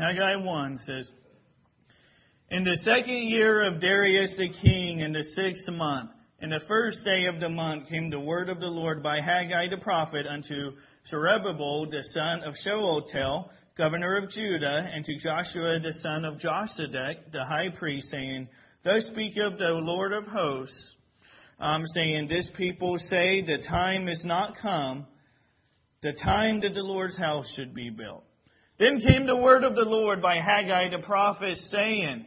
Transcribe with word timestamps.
Haggai 0.00 0.36
1 0.36 0.80
says, 0.86 1.10
In 2.50 2.64
the 2.64 2.78
second 2.84 3.28
year 3.28 3.66
of 3.66 3.82
Darius 3.82 4.32
the 4.38 4.48
king, 4.48 5.00
in 5.00 5.12
the 5.12 5.24
sixth 5.34 5.68
month, 5.68 6.10
in 6.40 6.48
the 6.48 6.60
first 6.66 7.04
day 7.04 7.26
of 7.26 7.38
the 7.38 7.50
month, 7.50 7.86
came 7.90 8.08
the 8.08 8.18
word 8.18 8.48
of 8.48 8.60
the 8.60 8.66
Lord 8.66 9.02
by 9.02 9.20
Haggai 9.20 9.68
the 9.68 9.76
prophet 9.76 10.26
unto 10.26 10.72
Zerubbabel 11.10 11.90
the 11.90 12.02
son 12.14 12.42
of 12.44 12.54
Shealtiel, 12.64 13.50
governor 13.76 14.16
of 14.16 14.30
Judah, 14.30 14.88
and 14.90 15.04
to 15.04 15.18
Joshua 15.18 15.78
the 15.80 15.92
son 16.00 16.24
of 16.24 16.38
Josedech, 16.38 17.30
the 17.32 17.44
high 17.44 17.68
priest, 17.68 18.08
saying, 18.10 18.48
Thus 18.82 19.06
speaketh 19.08 19.58
the 19.58 19.72
Lord 19.72 20.14
of 20.14 20.24
hosts, 20.24 20.94
um, 21.58 21.84
saying, 21.94 22.28
This 22.28 22.48
people 22.56 22.96
say, 23.10 23.42
The 23.42 23.58
time 23.68 24.08
is 24.08 24.24
not 24.24 24.56
come, 24.56 25.06
the 26.02 26.14
time 26.14 26.62
that 26.62 26.72
the 26.72 26.82
Lord's 26.82 27.18
house 27.18 27.52
should 27.54 27.74
be 27.74 27.90
built. 27.90 28.24
Then 28.80 28.98
came 28.98 29.26
the 29.26 29.36
word 29.36 29.62
of 29.62 29.74
the 29.74 29.84
Lord 29.84 30.22
by 30.22 30.36
Haggai 30.36 30.88
the 30.88 31.02
prophet, 31.04 31.58
saying, 31.68 32.24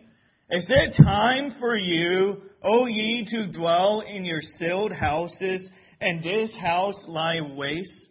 Is 0.52 0.68
it 0.70 1.04
time 1.04 1.56
for 1.60 1.76
you, 1.76 2.44
O 2.64 2.86
ye, 2.86 3.26
to 3.32 3.52
dwell 3.52 4.04
in 4.08 4.24
your 4.24 4.42
sealed 4.60 4.92
houses, 4.94 5.68
and 6.00 6.24
this 6.24 6.52
house 6.62 7.04
lie 7.08 7.42
waste? 7.56 8.08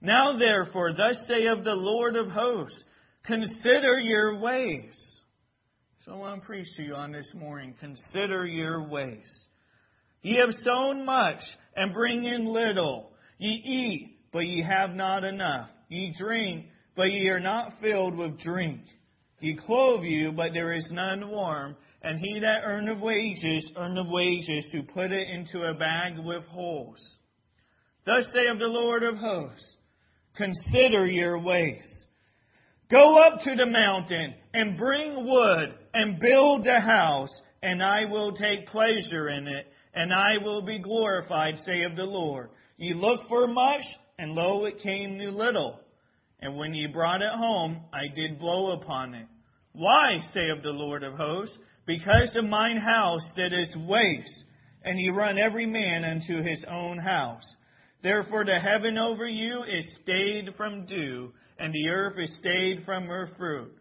Now 0.00 0.36
therefore, 0.36 0.94
thus 0.94 1.16
saith 1.28 1.62
the 1.62 1.76
Lord 1.76 2.16
of 2.16 2.26
hosts, 2.28 2.82
consider 3.24 4.00
your 4.00 4.40
ways. 4.40 4.96
So 6.04 6.12
I 6.12 6.16
want 6.16 6.40
to 6.40 6.46
preach 6.46 6.66
to 6.76 6.82
you 6.82 6.96
on 6.96 7.12
this 7.12 7.32
morning. 7.36 7.76
Consider 7.78 8.44
your 8.44 8.88
ways. 8.88 9.46
Ye 10.22 10.38
have 10.44 10.54
sown 10.64 11.04
much 11.04 11.40
and 11.76 11.94
bring 11.94 12.24
in 12.24 12.46
little. 12.46 13.12
Ye 13.38 13.50
eat, 13.50 14.18
but 14.32 14.40
ye 14.40 14.64
have 14.64 14.90
not 14.90 15.22
enough. 15.22 15.68
Ye 15.88 16.12
drink, 16.18 16.66
but 16.96 17.12
ye 17.12 17.28
are 17.28 17.40
not 17.40 17.74
filled 17.80 18.16
with 18.16 18.40
drink. 18.40 18.80
Ye 19.40 19.56
clothe 19.66 20.02
you, 20.02 20.32
but 20.32 20.52
there 20.54 20.72
is 20.72 20.88
none 20.90 21.28
warm. 21.30 21.76
And 22.02 22.18
he 22.18 22.40
that 22.40 22.62
earneth 22.64 23.00
wages, 23.00 23.70
earneth 23.76 24.08
wages 24.08 24.68
to 24.72 24.82
put 24.82 25.12
it 25.12 25.28
into 25.28 25.62
a 25.62 25.74
bag 25.74 26.18
with 26.18 26.44
holes. 26.44 27.00
Thus 28.06 28.24
saith 28.32 28.58
the 28.58 28.66
Lord 28.66 29.02
of 29.02 29.16
hosts, 29.16 29.76
consider 30.36 31.06
your 31.06 31.38
ways. 31.42 32.04
Go 32.90 33.18
up 33.18 33.40
to 33.40 33.54
the 33.56 33.66
mountain 33.66 34.34
and 34.54 34.78
bring 34.78 35.26
wood 35.26 35.74
and 35.92 36.20
build 36.20 36.66
a 36.66 36.80
house, 36.80 37.40
and 37.62 37.82
I 37.82 38.04
will 38.04 38.32
take 38.32 38.68
pleasure 38.68 39.28
in 39.28 39.48
it, 39.48 39.66
and 39.92 40.12
I 40.12 40.38
will 40.42 40.62
be 40.62 40.78
glorified, 40.78 41.58
saith 41.64 41.96
the 41.96 42.04
Lord. 42.04 42.50
Ye 42.76 42.94
look 42.94 43.20
for 43.28 43.48
much, 43.48 43.82
and 44.18 44.32
lo, 44.32 44.66
it 44.66 44.78
came 44.82 45.18
new 45.18 45.30
little. 45.30 45.80
And 46.40 46.56
when 46.56 46.74
ye 46.74 46.86
brought 46.86 47.22
it 47.22 47.32
home, 47.34 47.80
I 47.92 48.14
did 48.14 48.38
blow 48.38 48.72
upon 48.72 49.14
it. 49.14 49.26
Why, 49.72 50.20
saith 50.32 50.62
the 50.62 50.70
Lord 50.70 51.02
of 51.02 51.14
hosts? 51.14 51.56
Because 51.86 52.34
of 52.36 52.44
mine 52.44 52.78
house 52.78 53.26
that 53.36 53.52
is 53.52 53.74
waste, 53.86 54.44
and 54.84 54.98
ye 54.98 55.10
run 55.10 55.38
every 55.38 55.66
man 55.66 56.04
unto 56.04 56.42
his 56.42 56.64
own 56.68 56.98
house. 56.98 57.44
Therefore 58.02 58.44
the 58.44 58.58
heaven 58.58 58.98
over 58.98 59.26
you 59.26 59.62
is 59.64 59.98
stayed 60.02 60.54
from 60.56 60.86
dew, 60.86 61.32
and 61.58 61.72
the 61.72 61.88
earth 61.88 62.18
is 62.18 62.36
stayed 62.38 62.84
from 62.84 63.06
her 63.06 63.30
fruit. 63.36 63.72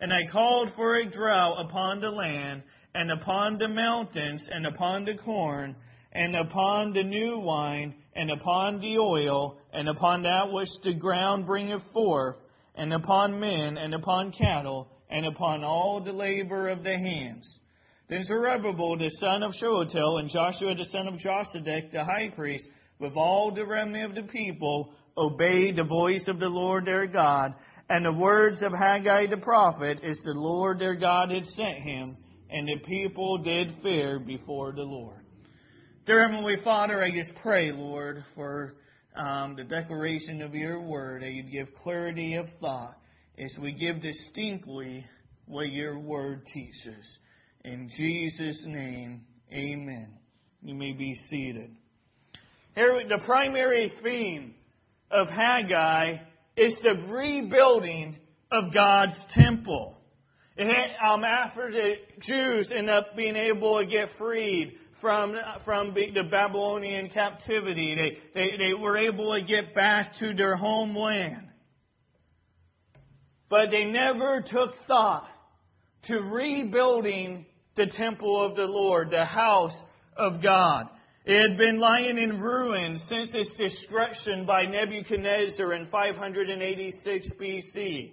And 0.00 0.12
I 0.12 0.26
called 0.30 0.70
for 0.76 0.96
a 0.96 1.10
drought 1.10 1.64
upon 1.64 2.00
the 2.00 2.10
land, 2.10 2.62
and 2.94 3.10
upon 3.10 3.58
the 3.58 3.68
mountains, 3.68 4.46
and 4.50 4.66
upon 4.66 5.04
the 5.04 5.14
corn, 5.14 5.76
and 6.12 6.34
upon 6.34 6.92
the 6.92 7.04
new 7.04 7.38
wine, 7.38 7.94
and 8.14 8.30
upon 8.30 8.80
the 8.80 8.98
oil, 8.98 9.58
and 9.72 9.88
upon 9.88 10.22
that 10.22 10.52
which 10.52 10.68
the 10.82 10.94
ground 10.94 11.46
bringeth 11.46 11.82
forth, 11.92 12.36
and 12.74 12.92
upon 12.92 13.38
men, 13.38 13.76
and 13.76 13.94
upon 13.94 14.32
cattle, 14.32 14.88
and 15.10 15.26
upon 15.26 15.64
all 15.64 16.02
the 16.02 16.12
labor 16.12 16.68
of 16.68 16.82
the 16.82 16.96
hands. 16.96 17.60
Then 18.08 18.24
Zerubbabel 18.24 18.98
the 18.98 19.10
son 19.20 19.42
of 19.42 19.54
Shealtiel, 19.54 20.18
and 20.18 20.28
Joshua 20.28 20.74
the 20.74 20.84
son 20.86 21.06
of 21.06 21.14
Josedech 21.14 21.92
the 21.92 22.04
high 22.04 22.30
priest, 22.34 22.66
with 22.98 23.16
all 23.16 23.52
the 23.54 23.64
remnant 23.64 24.04
of 24.04 24.14
the 24.14 24.32
people, 24.32 24.92
obeyed 25.16 25.76
the 25.76 25.84
voice 25.84 26.24
of 26.26 26.38
the 26.40 26.48
Lord 26.48 26.86
their 26.86 27.06
God, 27.06 27.54
and 27.88 28.04
the 28.04 28.12
words 28.12 28.62
of 28.62 28.72
Haggai 28.72 29.26
the 29.26 29.36
prophet, 29.36 30.00
as 30.02 30.18
the 30.24 30.32
Lord 30.32 30.78
their 30.78 30.94
God 30.94 31.30
had 31.30 31.46
sent 31.46 31.78
him, 31.78 32.16
and 32.50 32.66
the 32.66 32.84
people 32.86 33.38
did 33.38 33.76
fear 33.82 34.18
before 34.18 34.72
the 34.72 34.82
Lord. 34.82 35.19
Dear 36.06 36.26
Heavenly 36.26 36.56
Father, 36.64 37.04
I 37.04 37.10
just 37.10 37.30
pray, 37.42 37.72
Lord, 37.72 38.24
for 38.34 38.72
um, 39.14 39.54
the 39.54 39.64
declaration 39.64 40.40
of 40.40 40.54
your 40.54 40.80
word, 40.80 41.20
that 41.20 41.30
you'd 41.30 41.52
give 41.52 41.68
clarity 41.74 42.36
of 42.36 42.46
thought 42.58 42.96
as 43.38 43.52
we 43.60 43.72
give 43.72 44.00
distinctly 44.00 45.04
what 45.44 45.70
your 45.70 45.98
word 45.98 46.46
teaches. 46.54 47.18
In 47.66 47.90
Jesus' 47.94 48.64
name, 48.66 49.26
amen. 49.52 50.08
You 50.62 50.74
may 50.74 50.92
be 50.92 51.14
seated. 51.28 51.70
Here, 52.74 53.02
the 53.06 53.22
primary 53.26 53.92
theme 54.02 54.54
of 55.10 55.28
Haggai 55.28 56.14
is 56.56 56.74
the 56.82 57.12
rebuilding 57.12 58.16
of 58.50 58.72
God's 58.72 59.14
temple. 59.34 59.98
um, 60.58 61.24
after 61.24 61.70
the 61.70 61.92
Jews 62.22 62.72
end 62.74 62.88
up 62.88 63.14
being 63.16 63.36
able 63.36 63.78
to 63.78 63.84
get 63.84 64.08
freed 64.18 64.78
from, 65.00 65.34
from 65.64 65.94
the 65.94 66.22
Babylonian 66.30 67.10
captivity. 67.10 67.94
They, 67.94 68.18
they, 68.34 68.56
they 68.56 68.74
were 68.74 68.96
able 68.96 69.34
to 69.34 69.42
get 69.42 69.74
back 69.74 70.12
to 70.18 70.34
their 70.34 70.56
homeland. 70.56 71.48
But 73.48 73.70
they 73.70 73.84
never 73.84 74.44
took 74.48 74.74
thought 74.86 75.28
to 76.04 76.14
rebuilding 76.14 77.46
the 77.76 77.86
temple 77.86 78.44
of 78.44 78.56
the 78.56 78.64
Lord, 78.64 79.10
the 79.10 79.24
house 79.24 79.78
of 80.16 80.42
God. 80.42 80.86
It 81.24 81.50
had 81.50 81.58
been 81.58 81.78
lying 81.78 82.16
in 82.16 82.40
ruins 82.40 83.02
since 83.08 83.30
its 83.34 83.52
destruction 83.54 84.46
by 84.46 84.64
Nebuchadnezzar 84.64 85.74
in 85.74 85.86
586 85.88 87.28
BC. 87.40 88.12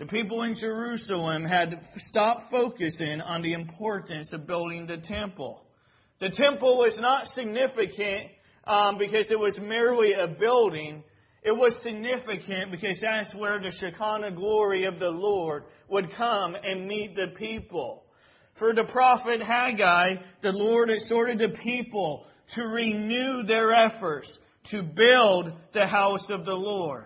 The 0.00 0.06
people 0.06 0.44
in 0.44 0.56
Jerusalem 0.56 1.44
had 1.44 1.78
stopped 2.08 2.50
focusing 2.50 3.20
on 3.20 3.42
the 3.42 3.52
importance 3.52 4.32
of 4.32 4.46
building 4.46 4.86
the 4.86 4.96
temple. 4.96 5.60
The 6.20 6.30
temple 6.30 6.78
was 6.78 6.98
not 6.98 7.26
significant 7.26 8.30
um, 8.66 8.96
because 8.96 9.30
it 9.30 9.38
was 9.38 9.58
merely 9.60 10.14
a 10.14 10.26
building. 10.26 11.04
It 11.42 11.52
was 11.52 11.76
significant 11.82 12.70
because 12.70 12.98
that's 12.98 13.34
where 13.34 13.60
the 13.60 13.72
Shekinah 13.78 14.30
glory 14.36 14.86
of 14.86 14.98
the 14.98 15.10
Lord 15.10 15.64
would 15.90 16.10
come 16.16 16.54
and 16.54 16.88
meet 16.88 17.14
the 17.14 17.34
people. 17.36 18.04
For 18.58 18.72
the 18.74 18.84
prophet 18.84 19.42
Haggai, 19.42 20.14
the 20.42 20.52
Lord 20.52 20.88
exhorted 20.88 21.40
the 21.40 21.58
people 21.62 22.24
to 22.54 22.62
renew 22.62 23.42
their 23.42 23.74
efforts 23.74 24.38
to 24.70 24.82
build 24.82 25.52
the 25.74 25.86
house 25.86 26.26
of 26.30 26.46
the 26.46 26.54
Lord. 26.54 27.04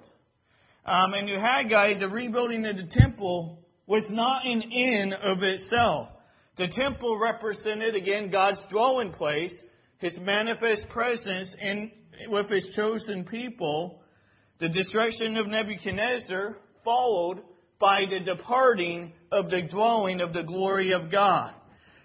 Um, 0.87 1.15
and 1.15 1.29
Haggai, 1.29 1.99
the 1.99 2.09
rebuilding 2.09 2.67
of 2.67 2.77
the 2.77 2.89
temple 2.91 3.59
was 3.87 4.05
not 4.11 4.47
an 4.47 4.63
end 4.73 5.15
of 5.15 5.43
itself. 5.43 6.09
The 6.57 6.69
temple 6.69 7.19
represented, 7.19 7.95
again, 7.95 8.31
God's 8.31 8.63
dwelling 8.71 9.13
place, 9.13 9.55
His 9.99 10.17
manifest 10.21 10.89
presence 10.91 11.55
in, 11.61 11.91
with 12.29 12.51
His 12.51 12.69
chosen 12.77 13.25
people. 13.25 14.03
The 14.61 14.69
destruction 14.69 15.37
of 15.37 15.47
Nebuchadnezzar 15.47 16.57
followed 16.85 17.43
by 17.81 18.03
the 18.09 18.21
departing 18.21 19.13
of 19.33 19.51
the 19.51 19.63
dwelling 19.63 20.21
of 20.21 20.33
the 20.33 20.43
glory 20.43 20.93
of 20.93 21.11
God. 21.11 21.53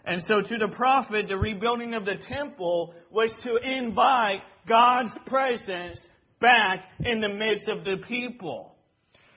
And 0.05 0.23
so 0.23 0.41
to 0.41 0.57
the 0.57 0.73
prophet, 0.75 1.27
the 1.27 1.37
rebuilding 1.37 1.93
of 1.93 2.05
the 2.05 2.15
temple 2.27 2.93
was 3.11 3.31
to 3.43 3.57
invite 3.57 4.41
God's 4.67 5.15
presence 5.27 5.99
back 6.39 6.83
in 6.99 7.21
the 7.21 7.29
midst 7.29 7.67
of 7.67 7.83
the 7.83 7.97
people. 8.07 8.75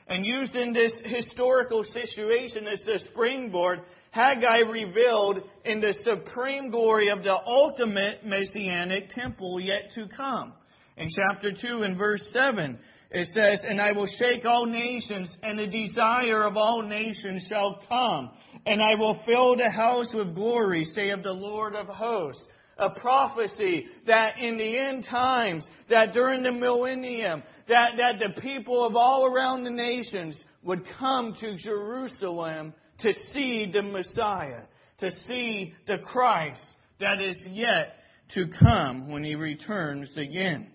And 0.09 0.27
using 0.27 0.73
this 0.73 0.93
historical 1.05 1.85
situation 1.85 2.67
as 2.67 2.81
a 2.87 2.99
springboard, 3.11 3.81
Haggai 4.11 4.59
revealed 4.71 5.39
in 5.65 5.81
the 5.81 5.95
supreme 6.03 6.71
glory 6.71 7.09
of 7.09 7.23
the 7.23 7.35
ultimate 7.35 8.27
messianic 8.27 9.11
temple 9.11 9.61
yet 9.61 9.91
to 9.95 10.07
come. 10.15 10.53
In 10.97 11.09
chapter 11.09 11.53
2 11.53 11.85
and 11.85 11.97
verse 11.97 12.29
7, 12.33 12.79
it 13.13 13.29
says, 13.29 13.65
And 13.67 13.81
I 13.81 13.93
will 13.93 14.09
shake 14.19 14.45
all 14.45 14.67
nations, 14.67 15.35
and 15.43 15.59
the 15.59 15.67
desire 15.67 16.43
of 16.43 16.57
all 16.57 16.83
nations 16.83 17.47
shall 17.49 17.81
come, 17.89 18.31
and 18.67 18.83
I 18.83 18.95
will 18.97 19.19
fill 19.25 19.57
the 19.57 19.71
house 19.71 20.13
with 20.15 20.35
glory, 20.35 20.85
saith 20.85 21.23
the 21.23 21.33
Lord 21.33 21.75
of 21.75 21.87
hosts 21.87 22.47
a 22.79 22.91
prophecy 22.91 23.87
that 24.07 24.39
in 24.39 24.57
the 24.57 24.79
end 24.79 25.07
times, 25.09 25.69
that 25.91 26.13
during 26.13 26.43
the 26.43 26.53
millennium, 26.53 27.43
that, 27.69 27.93
that 27.99 28.19
the 28.19 28.41
people 28.41 28.87
of 28.87 28.97
all 28.97 29.27
around 29.27 29.65
the 29.65 29.71
nations 29.71 30.43
would 30.63 30.83
come 30.99 31.37
to 31.41 31.57
Jerusalem 31.57 32.75
to 33.01 33.13
see 33.33 33.71
the 33.73 33.83
Messiah, 33.83 34.63
to 34.99 35.11
see 35.27 35.75
the 35.87 35.99
Christ 35.99 36.65
that 37.01 37.21
is 37.21 37.39
yet 37.51 37.95
to 38.35 38.47
come 38.61 39.11
when 39.11 39.25
he 39.25 39.35
returns 39.35 40.17
again. 40.17 40.69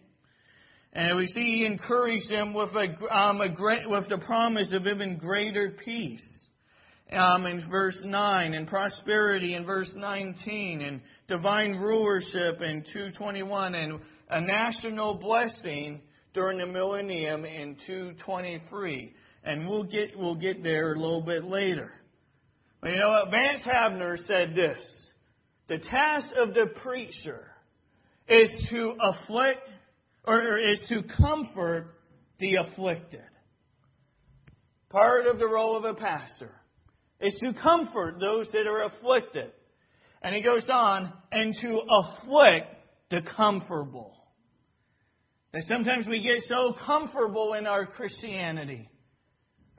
And 0.94 1.17
we 1.17 1.27
see 1.27 1.59
he 1.59 1.65
encouraged 1.65 2.29
them 2.29 2.53
with 2.53 2.69
a, 2.71 3.15
um, 3.15 3.41
a 3.41 3.49
great, 3.49 3.89
with 3.89 4.09
the 4.09 4.17
promise 4.17 4.73
of 4.73 4.88
even 4.88 5.17
greater 5.17 5.75
peace. 5.83 6.46
Um, 7.13 7.45
in 7.45 7.69
verse 7.69 7.98
9, 8.04 8.54
and 8.54 8.68
prosperity 8.68 9.54
in 9.54 9.65
verse 9.65 9.92
19, 9.95 10.81
and 10.81 11.01
divine 11.30 11.75
rulership 11.75 12.62
in 12.62 12.83
221, 12.92 13.75
and 13.75 14.00
a 14.30 14.42
national 14.42 15.13
blessing 15.13 16.01
during 16.33 16.57
the 16.57 16.65
millennium 16.65 17.45
in 17.45 17.77
223. 17.88 19.13
And 19.45 19.69
we'll 19.69 19.86
get, 19.86 20.18
we'll 20.18 20.36
get 20.36 20.62
there 20.62 20.94
a 20.94 21.00
little 21.00 21.21
bit 21.21 21.45
later. 21.45 21.92
But 22.81 22.92
you 22.92 23.00
know 23.00 23.09
what? 23.09 23.31
Vance 23.31 23.62
Havner 23.65 24.18
said 24.27 24.54
this. 24.54 24.77
The 25.69 25.77
task 25.77 26.27
of 26.42 26.54
the 26.54 26.68
preacher 26.81 27.48
is 28.27 28.50
to 28.69 28.95
afflict 29.01 29.68
or 30.25 30.57
is 30.57 30.86
to 30.89 31.04
comfort 31.18 31.88
the 32.39 32.56
afflicted. 32.56 33.21
Part 34.89 35.27
of 35.27 35.39
the 35.39 35.48
role 35.48 35.77
of 35.77 35.86
a 35.86 35.94
pastor 35.94 36.51
is 37.22 37.38
to 37.44 37.54
comfort 37.54 38.18
those 38.19 38.50
that 38.52 38.68
are 38.68 38.84
afflicted. 38.84 39.52
And 40.22 40.36
he 40.36 40.42
goes 40.42 40.68
on, 40.72 41.14
and 41.31 41.56
to 41.62 41.81
afflict 41.90 42.68
the 43.12 43.22
comfortable. 43.36 44.16
And 45.54 45.64
sometimes 45.64 46.08
we 46.08 46.22
get 46.22 46.42
so 46.48 46.75
comfortable 46.86 47.54
in 47.54 47.66
our 47.66 47.86
Christianity. 47.86 48.90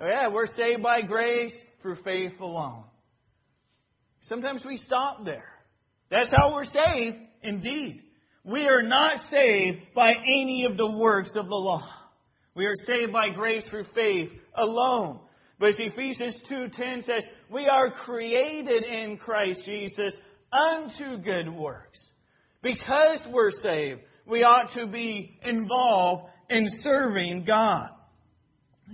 Oh, 0.01 0.07
yeah, 0.07 0.29
we're 0.29 0.47
saved 0.47 0.83
by 0.83 1.03
grace 1.03 1.55
through 1.83 1.97
faith 2.05 2.33
alone. 2.41 2.85
Sometimes 4.23 4.65
we 4.65 4.77
stop 4.77 5.25
there. 5.25 5.49
That's 6.11 6.31
how 6.31 6.55
we're 6.55 6.65
saved, 6.65 7.17
indeed. 7.43 8.03
We 8.45 8.67
are 8.67 8.83
not 8.83 9.19
saved 9.31 9.79
by 9.95 10.13
any 10.13 10.67
of 10.71 10.77
the 10.77 10.91
works 10.91 11.33
of 11.37 11.47
the 11.47 11.55
law. 11.55 11.87
We 12.55 12.67
are 12.67 12.75
saved 12.87 13.13
by 13.13 13.31
grace 13.31 13.67
through 13.71 13.85
faith 13.95 14.31
alone. 14.57 15.21
But 15.59 15.71
Ephesians 15.79 16.41
2:10 16.51 17.05
says, 17.05 17.25
we 17.51 17.67
are 17.67 17.91
created 17.91 18.85
in 18.85 19.17
Christ 19.17 19.63
Jesus 19.65 20.15
unto 20.53 21.19
good 21.23 21.53
works. 21.53 21.99
Because 22.63 23.27
we're 23.31 23.51
saved, 23.51 24.01
we 24.27 24.43
ought 24.43 24.73
to 24.75 24.87
be 24.87 25.39
involved 25.43 26.31
in 26.51 26.67
serving 26.83 27.45
God. 27.45 27.91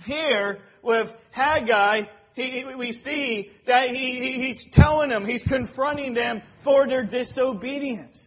Here 0.05 0.59
with 0.83 1.09
Haggai, 1.31 2.03
he, 2.35 2.65
we 2.77 2.93
see 2.93 3.51
that 3.67 3.91
he, 3.91 4.43
he's 4.47 4.67
telling 4.73 5.11
them, 5.11 5.25
he's 5.25 5.45
confronting 5.49 6.15
them 6.15 6.43
for 6.65 6.87
their 6.87 7.05
disobedience. 7.05 8.19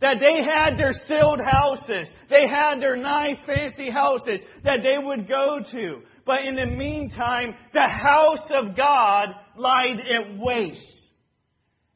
That 0.00 0.16
they 0.20 0.42
had 0.42 0.76
their 0.76 0.92
sealed 1.06 1.40
houses. 1.40 2.12
They 2.28 2.48
had 2.48 2.80
their 2.80 2.96
nice 2.96 3.38
fancy 3.46 3.90
houses 3.90 4.40
that 4.64 4.80
they 4.82 4.98
would 4.98 5.28
go 5.28 5.60
to. 5.72 6.02
But 6.26 6.44
in 6.44 6.56
the 6.56 6.66
meantime, 6.66 7.54
the 7.72 7.88
house 7.88 8.50
of 8.50 8.76
God 8.76 9.28
lied 9.56 10.00
at 10.00 10.38
waste. 10.38 11.08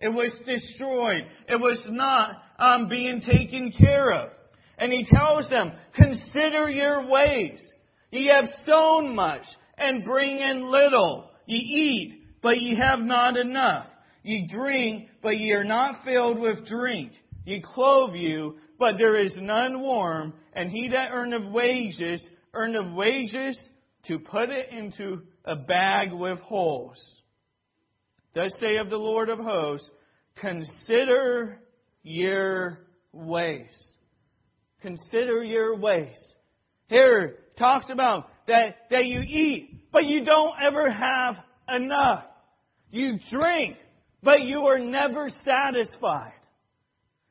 It 0.00 0.08
was 0.08 0.32
destroyed. 0.46 1.22
It 1.48 1.56
was 1.56 1.84
not 1.90 2.36
um, 2.58 2.88
being 2.88 3.20
taken 3.20 3.72
care 3.72 4.12
of. 4.12 4.30
And 4.76 4.92
he 4.92 5.04
tells 5.04 5.48
them, 5.50 5.72
consider 5.94 6.68
your 6.68 7.08
ways. 7.08 7.60
Ye 8.10 8.28
have 8.28 8.48
sown 8.64 9.14
much 9.14 9.44
and 9.76 10.04
bring 10.04 10.38
in 10.38 10.70
little. 10.70 11.30
Ye 11.46 11.58
eat, 11.58 12.22
but 12.42 12.60
ye 12.60 12.76
have 12.76 13.00
not 13.00 13.36
enough. 13.36 13.86
Ye 14.22 14.48
drink, 14.52 15.08
but 15.22 15.38
ye 15.38 15.52
are 15.52 15.64
not 15.64 16.04
filled 16.04 16.38
with 16.38 16.66
drink. 16.66 17.12
Ye 17.44 17.62
clothe 17.64 18.14
you, 18.14 18.56
but 18.78 18.98
there 18.98 19.18
is 19.18 19.34
none 19.36 19.80
warm. 19.80 20.34
And 20.54 20.70
he 20.70 20.90
that 20.90 21.10
earneth 21.12 21.50
wages, 21.50 22.26
earneth 22.54 22.94
wages 22.94 23.58
to 24.08 24.18
put 24.18 24.50
it 24.50 24.70
into 24.70 25.22
a 25.44 25.54
bag 25.54 26.12
with 26.12 26.38
holes. 26.40 26.98
Thus 28.34 28.52
say 28.60 28.76
of 28.76 28.90
the 28.90 28.96
Lord 28.96 29.28
of 29.28 29.38
hosts, 29.38 29.88
consider 30.36 31.60
your 32.02 32.80
ways. 33.12 33.76
Consider 34.80 35.44
your 35.44 35.76
ways. 35.76 36.16
Here 36.88 37.36
talks 37.58 37.88
about 37.90 38.30
that, 38.46 38.76
that 38.90 39.04
you 39.06 39.20
eat, 39.20 39.90
but 39.92 40.06
you 40.06 40.24
don't 40.24 40.54
ever 40.66 40.90
have 40.90 41.36
enough. 41.68 42.24
You 42.90 43.18
drink, 43.30 43.76
but 44.22 44.42
you 44.42 44.60
are 44.66 44.78
never 44.78 45.28
satisfied. 45.44 46.32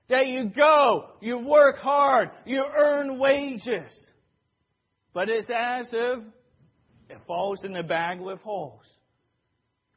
That 0.09 0.27
you 0.27 0.49
go, 0.49 1.09
you 1.21 1.39
work 1.39 1.77
hard, 1.77 2.29
you 2.45 2.63
earn 2.63 3.17
wages. 3.17 3.91
But 5.13 5.29
it's 5.29 5.49
as 5.49 5.87
if 5.91 6.23
it 7.09 7.17
falls 7.25 7.63
in 7.63 7.73
the 7.73 7.83
bag 7.83 8.19
with 8.19 8.39
holes. 8.39 8.85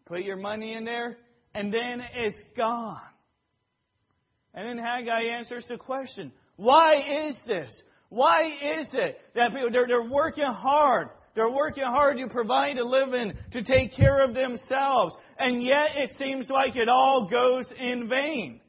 Put 0.06 0.22
your 0.22 0.36
money 0.36 0.74
in 0.74 0.84
there, 0.84 1.18
and 1.54 1.72
then 1.72 2.02
it's 2.14 2.42
gone. 2.56 3.00
And 4.54 4.66
then 4.66 4.84
Haggai 4.84 5.36
answers 5.36 5.64
the 5.68 5.76
question, 5.76 6.32
why 6.56 7.28
is 7.28 7.38
this? 7.46 7.70
Why 8.08 8.46
is 8.46 8.88
it 8.92 9.18
that 9.34 9.52
people, 9.52 9.70
they're, 9.70 9.86
they're 9.86 10.10
working 10.10 10.44
hard. 10.44 11.08
They're 11.36 11.50
working 11.50 11.84
hard 11.84 12.18
to 12.18 12.26
provide 12.28 12.76
a 12.76 12.84
living, 12.84 13.32
to 13.52 13.62
take 13.62 13.94
care 13.94 14.24
of 14.24 14.34
themselves. 14.34 15.14
And 15.38 15.62
yet 15.62 15.90
it 15.96 16.10
seems 16.18 16.50
like 16.50 16.74
it 16.74 16.88
all 16.88 17.28
goes 17.30 17.72
in 17.78 18.08
vain. 18.08 18.60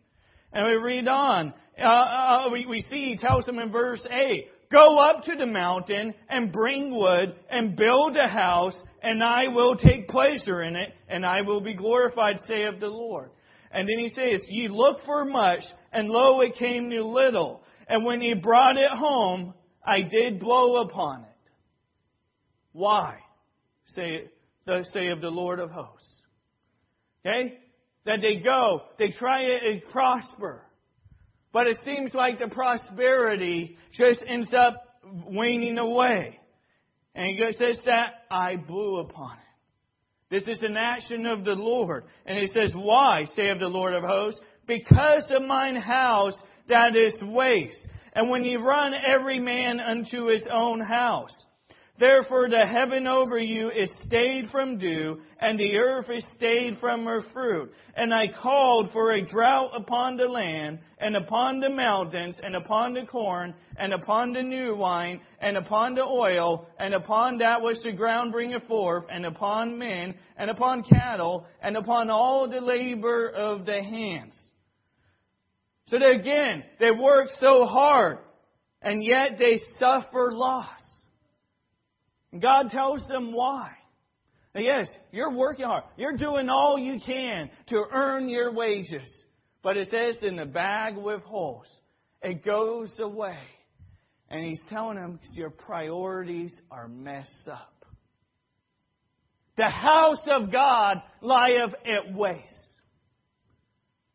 And 0.53 0.67
we 0.67 0.75
read 0.75 1.07
on. 1.07 1.53
Uh, 1.79 1.83
uh, 1.83 2.49
we, 2.51 2.67
we 2.67 2.81
see, 2.81 3.05
he 3.05 3.17
tells 3.17 3.45
them 3.45 3.57
in 3.57 3.71
verse 3.71 4.05
8, 4.09 4.47
Go 4.71 4.99
up 4.99 5.23
to 5.25 5.35
the 5.35 5.45
mountain 5.45 6.13
and 6.29 6.51
bring 6.51 6.95
wood 6.95 7.35
and 7.49 7.75
build 7.75 8.15
a 8.15 8.27
house, 8.27 8.79
and 9.03 9.21
I 9.21 9.49
will 9.49 9.75
take 9.75 10.07
pleasure 10.07 10.63
in 10.63 10.77
it, 10.77 10.93
and 11.09 11.25
I 11.25 11.41
will 11.41 11.59
be 11.59 11.73
glorified, 11.73 12.39
saith 12.47 12.79
the 12.79 12.87
Lord. 12.87 13.31
And 13.71 13.87
then 13.87 13.99
he 13.99 14.09
says, 14.09 14.41
Ye 14.49 14.69
look 14.69 14.99
for 15.05 15.25
much, 15.25 15.61
and 15.91 16.07
lo, 16.07 16.39
it 16.41 16.55
came 16.55 16.89
to 16.89 17.03
little. 17.03 17.63
And 17.87 18.05
when 18.05 18.21
he 18.21 18.33
brought 18.33 18.77
it 18.77 18.91
home, 18.91 19.53
I 19.85 20.01
did 20.01 20.39
blow 20.39 20.81
upon 20.83 21.23
it. 21.23 21.27
Why? 22.71 23.17
Say, 23.87 24.29
the 24.65 24.85
say 24.93 25.07
of 25.07 25.19
the 25.19 25.29
Lord 25.29 25.59
of 25.59 25.71
hosts. 25.71 26.13
Okay? 27.25 27.57
That 28.05 28.21
they 28.21 28.37
go, 28.37 28.83
they 28.97 29.11
try 29.11 29.41
it 29.41 29.63
and 29.63 29.81
prosper. 29.91 30.63
But 31.53 31.67
it 31.67 31.77
seems 31.83 32.13
like 32.13 32.39
the 32.39 32.47
prosperity 32.47 33.77
just 33.93 34.23
ends 34.25 34.53
up 34.53 34.83
waning 35.25 35.77
away. 35.77 36.39
And 37.13 37.27
he 37.27 37.53
says 37.53 37.81
that 37.85 38.13
I 38.29 38.55
blew 38.55 38.99
upon 38.99 39.33
it. 39.33 39.37
This 40.29 40.47
is 40.47 40.63
an 40.63 40.77
action 40.77 41.25
of 41.25 41.43
the 41.43 41.51
Lord. 41.51 42.05
And 42.25 42.37
he 42.37 42.47
says, 42.47 42.71
Why, 42.73 43.25
say 43.35 43.49
of 43.49 43.59
the 43.59 43.67
Lord 43.67 43.93
of 43.93 44.03
hosts? 44.03 44.39
Because 44.65 45.25
of 45.29 45.43
mine 45.43 45.75
house 45.75 46.39
that 46.69 46.95
is 46.95 47.21
waste. 47.21 47.85
And 48.13 48.29
when 48.29 48.45
ye 48.45 48.55
run 48.55 48.93
every 48.93 49.39
man 49.39 49.79
unto 49.81 50.27
his 50.27 50.47
own 50.51 50.79
house. 50.79 51.35
Therefore 52.01 52.49
the 52.49 52.65
heaven 52.65 53.05
over 53.05 53.37
you 53.37 53.69
is 53.69 53.91
stayed 54.01 54.49
from 54.49 54.79
dew, 54.79 55.21
and 55.39 55.59
the 55.59 55.77
earth 55.77 56.09
is 56.09 56.25
stayed 56.35 56.79
from 56.79 57.05
her 57.05 57.21
fruit. 57.31 57.71
And 57.95 58.11
I 58.11 58.27
called 58.27 58.91
for 58.91 59.11
a 59.11 59.23
drought 59.23 59.69
upon 59.75 60.17
the 60.17 60.25
land, 60.25 60.79
and 60.97 61.15
upon 61.15 61.59
the 61.59 61.69
mountains, 61.69 62.37
and 62.41 62.55
upon 62.55 62.95
the 62.95 63.05
corn, 63.05 63.53
and 63.77 63.93
upon 63.93 64.33
the 64.33 64.41
new 64.41 64.75
wine, 64.75 65.21
and 65.41 65.55
upon 65.57 65.93
the 65.93 66.01
oil, 66.01 66.65
and 66.79 66.95
upon 66.95 67.37
that 67.37 67.61
which 67.61 67.77
the 67.83 67.91
ground 67.91 68.31
bringeth 68.31 68.63
forth, 68.63 69.05
and 69.11 69.23
upon 69.23 69.77
men, 69.77 70.15
and 70.37 70.49
upon 70.49 70.81
cattle, 70.81 71.45
and 71.61 71.77
upon 71.77 72.09
all 72.09 72.49
the 72.49 72.61
labor 72.61 73.29
of 73.29 73.67
the 73.67 73.83
hands. 73.83 74.35
So 75.85 75.99
that 75.99 76.09
again, 76.19 76.63
they 76.79 76.89
work 76.89 77.29
so 77.37 77.65
hard, 77.65 78.17
and 78.81 79.03
yet 79.03 79.37
they 79.37 79.59
suffer 79.77 80.31
loss. 80.33 80.90
God 82.39 82.69
tells 82.71 83.05
them 83.07 83.33
why. 83.33 83.71
Yes, 84.55 84.87
you're 85.11 85.31
working 85.31 85.65
hard. 85.65 85.83
You're 85.97 86.17
doing 86.17 86.49
all 86.49 86.77
you 86.77 86.99
can 87.05 87.49
to 87.69 87.83
earn 87.91 88.27
your 88.29 88.53
wages. 88.53 89.09
But 89.63 89.77
it 89.77 89.89
says 89.89 90.17
in 90.23 90.35
the 90.35 90.45
bag 90.45 90.97
with 90.97 91.21
holes, 91.21 91.67
it 92.21 92.43
goes 92.43 92.93
away. 92.99 93.37
And 94.29 94.45
he's 94.45 94.61
telling 94.69 94.97
them 94.97 95.13
because 95.13 95.35
your 95.35 95.49
priorities 95.49 96.57
are 96.69 96.87
messed 96.87 97.47
up. 97.51 97.85
The 99.57 99.69
house 99.69 100.25
of 100.29 100.51
God 100.51 101.01
lieth 101.21 101.73
at 101.85 102.13
waste. 102.13 102.71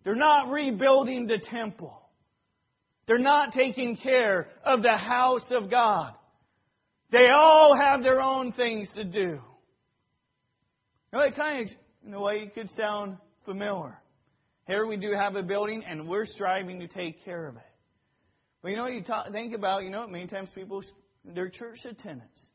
They're 0.05 0.15
not 0.15 0.51
rebuilding 0.51 1.27
the 1.27 1.39
temple. 1.39 2.01
They're 3.07 3.19
not 3.19 3.53
taking 3.53 3.97
care 3.97 4.49
of 4.65 4.83
the 4.83 4.97
house 4.97 5.47
of 5.51 5.71
God. 5.71 6.15
They 7.11 7.29
all 7.29 7.77
have 7.77 8.03
their 8.03 8.21
own 8.21 8.53
things 8.53 8.89
to 8.97 9.05
do. 9.05 9.41
Now, 11.13 11.21
it 11.21 11.37
kind 11.37 11.69
of, 11.69 11.77
in 12.07 12.15
a 12.15 12.21
way, 12.21 12.43
it 12.43 12.55
could 12.55 12.69
sound 12.71 13.17
familiar. 13.45 13.97
Here 14.67 14.87
we 14.87 14.97
do 14.97 15.13
have 15.13 15.37
a 15.37 15.43
building, 15.43 15.85
and 15.89 16.09
we're 16.09 16.27
striving 16.27 16.81
to 16.81 16.89
take 16.89 17.25
care 17.25 17.47
of 17.47 17.57
it. 17.57 17.63
Well, 18.63 18.73
you 18.73 18.77
know, 18.77 18.87
you 18.87 19.03
talk, 19.03 19.31
think 19.31 19.55
about, 19.55 19.85
you 19.85 19.91
know, 19.91 20.07
many 20.09 20.27
times 20.27 20.51
people, 20.55 20.83
their 21.25 21.49
church 21.49 21.79
attendance. 21.85 22.51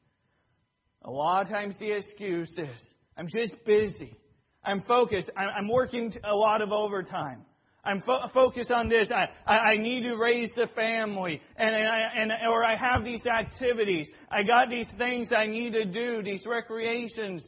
A 1.03 1.09
lot 1.09 1.43
of 1.43 1.49
times 1.49 1.77
the 1.79 1.91
excuse 1.91 2.51
is, 2.57 2.93
I'm 3.17 3.27
just 3.27 3.55
busy. 3.65 4.17
I'm 4.63 4.83
focused. 4.83 5.29
I'm 5.35 5.67
working 5.67 6.13
a 6.23 6.35
lot 6.35 6.61
of 6.61 6.71
overtime. 6.71 7.45
I'm 7.83 8.01
fo- 8.03 8.27
focused 8.33 8.69
on 8.69 8.89
this. 8.89 9.11
I, 9.11 9.27
I, 9.45 9.57
I, 9.57 9.77
need 9.77 10.03
to 10.03 10.15
raise 10.15 10.51
the 10.55 10.67
family. 10.75 11.41
And, 11.57 11.75
and, 11.75 11.87
I, 11.87 11.99
and, 12.15 12.31
or 12.47 12.63
I 12.63 12.75
have 12.75 13.03
these 13.03 13.25
activities. 13.25 14.09
I 14.29 14.43
got 14.43 14.69
these 14.69 14.87
things 14.99 15.33
I 15.35 15.47
need 15.47 15.73
to 15.73 15.85
do, 15.85 16.21
these 16.21 16.45
recreations. 16.45 17.43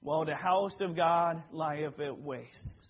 While 0.00 0.26
the 0.26 0.34
house 0.34 0.80
of 0.80 0.94
God 0.94 1.42
lieth 1.50 1.98
at 1.98 2.18
waste. 2.18 2.88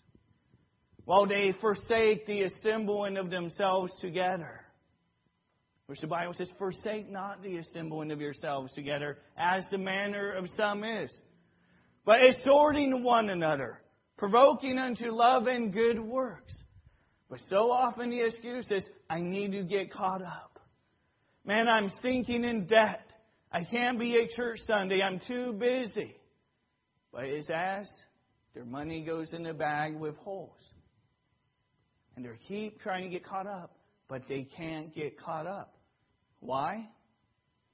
While 1.04 1.26
they 1.26 1.54
forsake 1.61 2.26
the 2.26 2.42
assembling 2.42 3.18
of 3.18 3.30
themselves 3.30 3.92
together. 4.00 4.62
Which 5.87 6.00
the 6.00 6.06
Bible 6.06 6.32
says, 6.34 6.49
forsake 6.58 7.11
not 7.11 7.42
the 7.42 7.58
assembling 7.58 8.11
of 8.11 8.20
yourselves 8.20 8.72
together, 8.75 9.18
as 9.37 9.64
the 9.70 9.78
manner 9.78 10.32
of 10.32 10.46
some 10.56 10.84
is. 10.84 11.12
But 12.04 12.25
exhorting 12.25 13.04
one 13.04 13.30
another, 13.30 13.80
provoking 14.23 14.79
unto 14.79 15.11
love 15.11 15.49
and 15.49 15.73
good 15.73 15.99
works. 15.99 16.55
But 17.29 17.41
so 17.50 17.73
often 17.73 18.09
the 18.09 18.25
excuse 18.25 18.71
is, 18.71 18.85
I 19.11 19.19
need 19.19 19.50
to 19.50 19.64
get 19.64 19.93
caught 19.93 20.23
up. 20.23 20.61
Man, 21.45 21.67
I'm 21.67 21.91
sinking 22.02 22.45
in 22.45 22.67
debt. 22.67 23.05
I 23.50 23.64
can't 23.64 23.99
be 23.99 24.14
at 24.23 24.31
church 24.31 24.61
Sunday. 24.64 25.02
I'm 25.02 25.21
too 25.26 25.55
busy. 25.55 26.14
But 27.12 27.25
it's 27.25 27.50
as 27.52 27.91
their 28.55 28.64
money 28.64 29.02
goes 29.02 29.33
in 29.33 29.43
the 29.43 29.55
bag 29.55 29.97
with 29.97 30.14
holes. 30.19 30.52
And 32.14 32.25
they 32.25 32.31
keep 32.47 32.79
trying 32.81 33.02
to 33.02 33.11
get 33.11 33.25
caught 33.25 33.49
up, 33.49 33.75
but 34.07 34.29
they 34.29 34.47
can't 34.57 34.95
get 34.95 35.19
caught 35.19 35.49
up. 35.49 35.75
Why? 36.38 36.88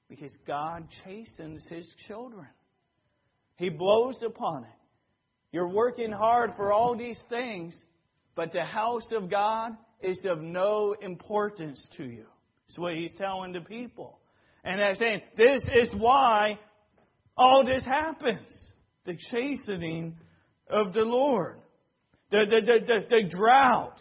Because 0.09 0.35
God 0.47 0.87
chastens 1.03 1.63
His 1.69 1.93
children. 2.07 2.47
He 3.57 3.69
blows 3.69 4.19
upon 4.25 4.63
it. 4.63 4.78
You're 5.51 5.67
working 5.67 6.11
hard 6.11 6.53
for 6.55 6.71
all 6.71 6.95
these 6.95 7.19
things, 7.29 7.75
but 8.35 8.51
the 8.51 8.63
house 8.63 9.11
of 9.11 9.29
God 9.29 9.71
is 10.01 10.19
of 10.25 10.41
no 10.41 10.95
importance 11.01 11.87
to 11.97 12.03
you. 12.03 12.25
That's 12.67 12.77
what 12.77 12.95
he's 12.95 13.15
telling 13.17 13.53
the 13.53 13.61
people. 13.61 14.19
And 14.63 14.79
they're 14.79 14.95
saying, 14.95 15.21
this 15.35 15.61
is 15.73 15.93
why 15.97 16.59
all 17.35 17.65
this 17.65 17.83
happens. 17.83 18.51
The 19.05 19.17
chastening 19.31 20.17
of 20.69 20.93
the 20.93 21.01
Lord. 21.01 21.59
The, 22.31 22.45
the, 22.47 22.61
the, 22.61 22.79
the, 22.85 23.05
the 23.09 23.29
drought. 23.29 23.99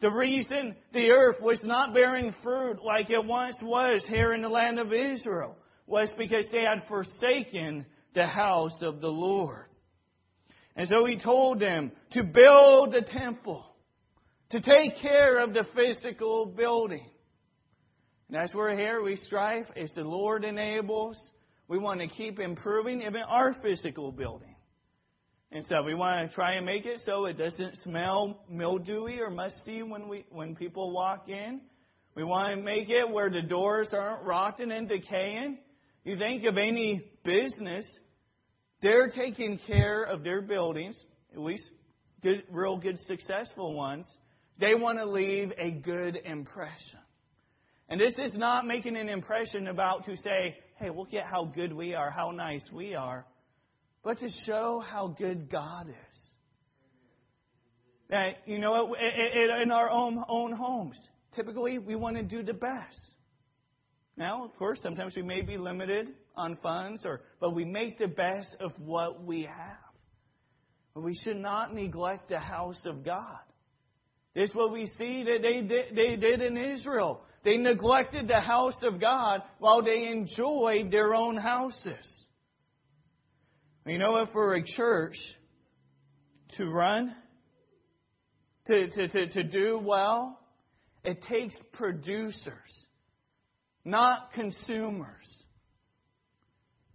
The 0.00 0.12
reason 0.12 0.76
the 0.92 1.10
earth 1.10 1.40
was 1.40 1.60
not 1.64 1.92
bearing 1.92 2.32
fruit 2.42 2.78
like 2.84 3.10
it 3.10 3.24
once 3.24 3.56
was 3.62 4.04
here 4.08 4.32
in 4.32 4.42
the 4.42 4.48
land 4.48 4.78
of 4.78 4.92
Israel 4.92 5.56
was 5.88 6.12
because 6.16 6.46
they 6.52 6.62
had 6.62 6.86
forsaken 6.86 7.84
the 8.14 8.26
house 8.26 8.80
of 8.82 9.00
the 9.00 9.08
Lord. 9.08 9.67
And 10.76 10.86
so 10.88 11.04
he 11.04 11.18
told 11.18 11.60
them 11.60 11.92
to 12.12 12.22
build 12.22 12.92
the 12.92 13.02
temple, 13.02 13.64
to 14.50 14.60
take 14.60 15.00
care 15.00 15.40
of 15.40 15.52
the 15.52 15.64
physical 15.74 16.46
building. 16.46 17.06
And 18.28 18.36
as 18.36 18.52
we're 18.54 18.76
here, 18.76 19.02
we 19.02 19.16
strive 19.16 19.66
as 19.76 19.90
the 19.94 20.02
Lord 20.02 20.44
enables. 20.44 21.18
We 21.66 21.78
want 21.78 22.00
to 22.00 22.08
keep 22.08 22.38
improving 22.38 23.02
even 23.02 23.22
our 23.26 23.54
physical 23.62 24.12
building. 24.12 24.54
And 25.50 25.64
so 25.64 25.82
we 25.82 25.94
want 25.94 26.28
to 26.28 26.34
try 26.34 26.54
and 26.54 26.66
make 26.66 26.84
it 26.84 27.00
so 27.06 27.24
it 27.24 27.38
doesn't 27.38 27.78
smell 27.78 28.42
mildewy 28.50 29.18
or 29.20 29.30
musty 29.30 29.82
when 29.82 30.06
we 30.06 30.26
when 30.30 30.54
people 30.54 30.92
walk 30.92 31.28
in. 31.28 31.62
We 32.14 32.22
want 32.22 32.54
to 32.54 32.62
make 32.62 32.90
it 32.90 33.08
where 33.08 33.30
the 33.30 33.40
doors 33.40 33.94
aren't 33.94 34.24
rotting 34.24 34.70
and 34.70 34.86
decaying. 34.88 35.58
You 36.04 36.18
think 36.18 36.44
of 36.44 36.58
any 36.58 37.02
business 37.24 37.86
they're 38.82 39.10
taking 39.10 39.58
care 39.66 40.04
of 40.04 40.22
their 40.22 40.40
buildings, 40.40 40.98
at 41.32 41.40
least 41.40 41.70
good, 42.22 42.44
real 42.50 42.76
good, 42.76 42.98
successful 43.06 43.74
ones. 43.74 44.08
They 44.60 44.74
want 44.74 44.98
to 44.98 45.04
leave 45.04 45.52
a 45.58 45.70
good 45.70 46.16
impression. 46.24 47.00
And 47.88 48.00
this 48.00 48.14
is 48.18 48.36
not 48.36 48.66
making 48.66 48.96
an 48.96 49.08
impression 49.08 49.68
about 49.68 50.04
to 50.04 50.16
say, 50.16 50.56
hey, 50.76 50.90
look 50.90 51.14
at 51.14 51.24
how 51.24 51.44
good 51.44 51.72
we 51.72 51.94
are, 51.94 52.10
how 52.10 52.30
nice 52.30 52.68
we 52.72 52.94
are, 52.94 53.24
but 54.04 54.18
to 54.18 54.28
show 54.46 54.82
how 54.86 55.08
good 55.18 55.50
God 55.50 55.88
is. 55.88 56.18
That, 58.10 58.36
you 58.46 58.58
know, 58.58 58.94
in 58.94 59.70
our 59.70 59.90
own, 59.90 60.22
own 60.28 60.52
homes, 60.52 60.98
typically 61.34 61.78
we 61.78 61.94
want 61.94 62.16
to 62.16 62.22
do 62.22 62.42
the 62.42 62.54
best. 62.54 62.98
Now, 64.18 64.44
of 64.44 64.56
course, 64.56 64.80
sometimes 64.82 65.14
we 65.14 65.22
may 65.22 65.42
be 65.42 65.56
limited 65.56 66.08
on 66.36 66.58
funds, 66.60 67.02
or 67.06 67.20
but 67.40 67.54
we 67.54 67.64
make 67.64 67.98
the 67.98 68.08
best 68.08 68.56
of 68.58 68.72
what 68.84 69.22
we 69.24 69.42
have. 69.42 69.76
We 70.96 71.14
should 71.22 71.36
not 71.36 71.72
neglect 71.72 72.28
the 72.28 72.40
house 72.40 72.82
of 72.84 73.04
God. 73.04 73.38
This 74.34 74.50
is 74.50 74.56
what 74.56 74.72
we 74.72 74.86
see 74.86 75.22
that 75.22 75.38
they 75.40 75.94
they 75.94 76.16
did 76.16 76.42
in 76.42 76.56
Israel. 76.56 77.20
They 77.44 77.56
neglected 77.58 78.26
the 78.26 78.40
house 78.40 78.82
of 78.82 79.00
God 79.00 79.42
while 79.60 79.84
they 79.84 80.08
enjoyed 80.08 80.90
their 80.90 81.14
own 81.14 81.36
houses. 81.36 82.26
You 83.86 83.98
know 83.98 84.12
what? 84.12 84.32
For 84.32 84.54
a 84.54 84.64
church 84.64 85.14
to 86.56 86.68
run, 86.68 87.14
to, 88.66 88.88
to, 88.88 89.08
to, 89.08 89.28
to 89.28 89.42
do 89.44 89.80
well, 89.82 90.40
it 91.04 91.22
takes 91.28 91.54
producers 91.72 92.87
not 93.88 94.32
consumers. 94.32 95.44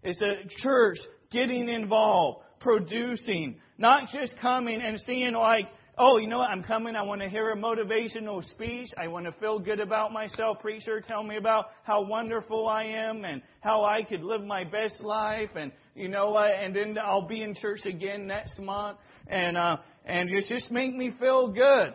It's 0.04 0.22
a 0.22 0.48
church 0.62 0.98
getting 1.32 1.70
involved, 1.70 2.44
producing, 2.60 3.60
not 3.78 4.10
just 4.14 4.36
coming 4.42 4.82
and 4.82 5.00
seeing 5.00 5.34
like, 5.34 5.68
oh, 5.98 6.18
you 6.18 6.28
know 6.28 6.40
what, 6.40 6.50
I'm 6.50 6.64
coming, 6.64 6.96
I 6.96 7.04
want 7.04 7.22
to 7.22 7.30
hear 7.30 7.52
a 7.52 7.56
motivational 7.56 8.44
speech, 8.44 8.90
I 8.98 9.08
want 9.08 9.26
to 9.26 9.32
feel 9.34 9.60
good 9.60 9.80
about 9.80 10.12
myself, 10.12 10.60
preacher, 10.60 11.02
tell 11.02 11.24
me 11.24 11.38
about 11.38 11.66
how 11.84 12.04
wonderful 12.04 12.68
I 12.68 12.84
am 12.84 13.26
and 13.26 13.42
how 13.62 13.86
I 13.86 14.04
could 14.04 14.22
live 14.22 14.44
my 14.44 14.64
best 14.64 15.02
life. 15.02 15.50
And 15.56 15.72
you 15.96 16.10
know 16.10 16.32
what, 16.32 16.52
and 16.52 16.76
then 16.76 16.98
I'll 16.98 17.28
be 17.28 17.44
in 17.44 17.56
church 17.56 17.86
again 17.86 18.28
next 18.28 18.60
month. 18.60 18.98
And 19.28 19.58
uh 19.58 19.78
and 20.06 20.30
just 20.30 20.50
just 20.50 20.72
make 20.72 20.94
me 20.94 21.12
feel 21.20 21.48
good. 21.48 21.94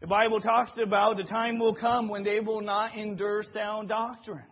The 0.00 0.06
Bible 0.06 0.40
talks 0.40 0.72
about 0.82 1.16
the 1.16 1.24
time 1.24 1.58
will 1.58 1.74
come 1.74 2.08
when 2.08 2.24
they 2.24 2.40
will 2.40 2.60
not 2.60 2.96
endure 2.96 3.42
sound 3.42 3.88
doctrine. 3.88 4.44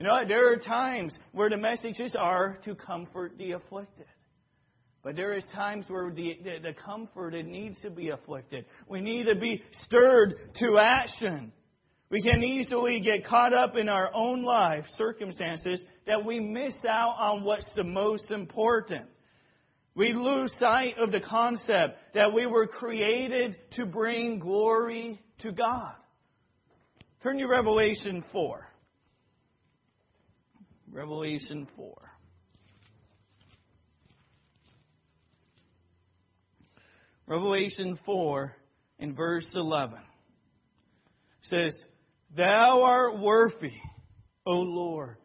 You 0.00 0.06
know, 0.06 0.26
there 0.26 0.52
are 0.52 0.56
times 0.56 1.16
where 1.32 1.48
the 1.48 1.56
messages 1.56 2.14
are 2.18 2.58
to 2.64 2.74
comfort 2.74 3.38
the 3.38 3.52
afflicted. 3.52 4.06
But 5.02 5.14
there 5.14 5.34
is 5.34 5.44
times 5.54 5.86
where 5.88 6.10
the, 6.10 6.36
the, 6.42 6.58
the 6.60 6.72
comforted 6.72 7.46
needs 7.46 7.80
to 7.82 7.90
be 7.90 8.10
afflicted. 8.10 8.64
We 8.88 9.00
need 9.00 9.26
to 9.26 9.36
be 9.36 9.62
stirred 9.84 10.34
to 10.58 10.78
action. 10.78 11.52
We 12.10 12.20
can 12.20 12.42
easily 12.42 13.00
get 13.00 13.24
caught 13.24 13.54
up 13.54 13.76
in 13.76 13.88
our 13.88 14.12
own 14.12 14.42
life 14.42 14.84
circumstances 14.96 15.84
that 16.06 16.24
we 16.24 16.40
miss 16.40 16.74
out 16.88 17.16
on 17.18 17.44
what's 17.44 17.72
the 17.74 17.84
most 17.84 18.30
important. 18.30 19.06
We 19.96 20.12
lose 20.12 20.52
sight 20.58 20.98
of 20.98 21.10
the 21.10 21.20
concept 21.20 21.98
that 22.12 22.34
we 22.34 22.44
were 22.44 22.66
created 22.66 23.56
to 23.76 23.86
bring 23.86 24.38
glory 24.38 25.22
to 25.38 25.52
God. 25.52 25.94
Turn 27.22 27.38
to 27.38 27.46
Revelation 27.46 28.22
4. 28.30 28.68
Revelation 30.92 31.66
4. 31.74 31.94
Revelation 37.26 37.98
4 38.04 38.54
in 38.98 39.14
verse 39.14 39.50
11 39.54 39.98
says, 41.44 41.74
Thou 42.36 42.82
art 42.82 43.18
worthy, 43.18 43.72
O 44.44 44.52
Lord, 44.52 45.16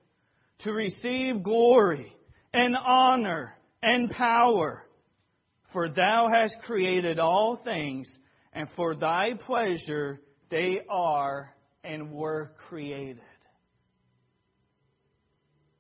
to 0.60 0.72
receive 0.72 1.44
glory 1.44 2.16
and 2.54 2.78
honor 2.78 3.54
and 3.82 4.10
power. 4.10 4.84
For 5.74 5.90
thou 5.90 6.30
hast 6.32 6.58
created 6.66 7.20
all 7.20 7.60
things, 7.64 8.12
and 8.54 8.68
for 8.76 8.96
thy 8.96 9.34
pleasure 9.46 10.20
they 10.50 10.82
are 10.90 11.56
and 11.84 12.12
were 12.12 12.52
created. 12.68 13.22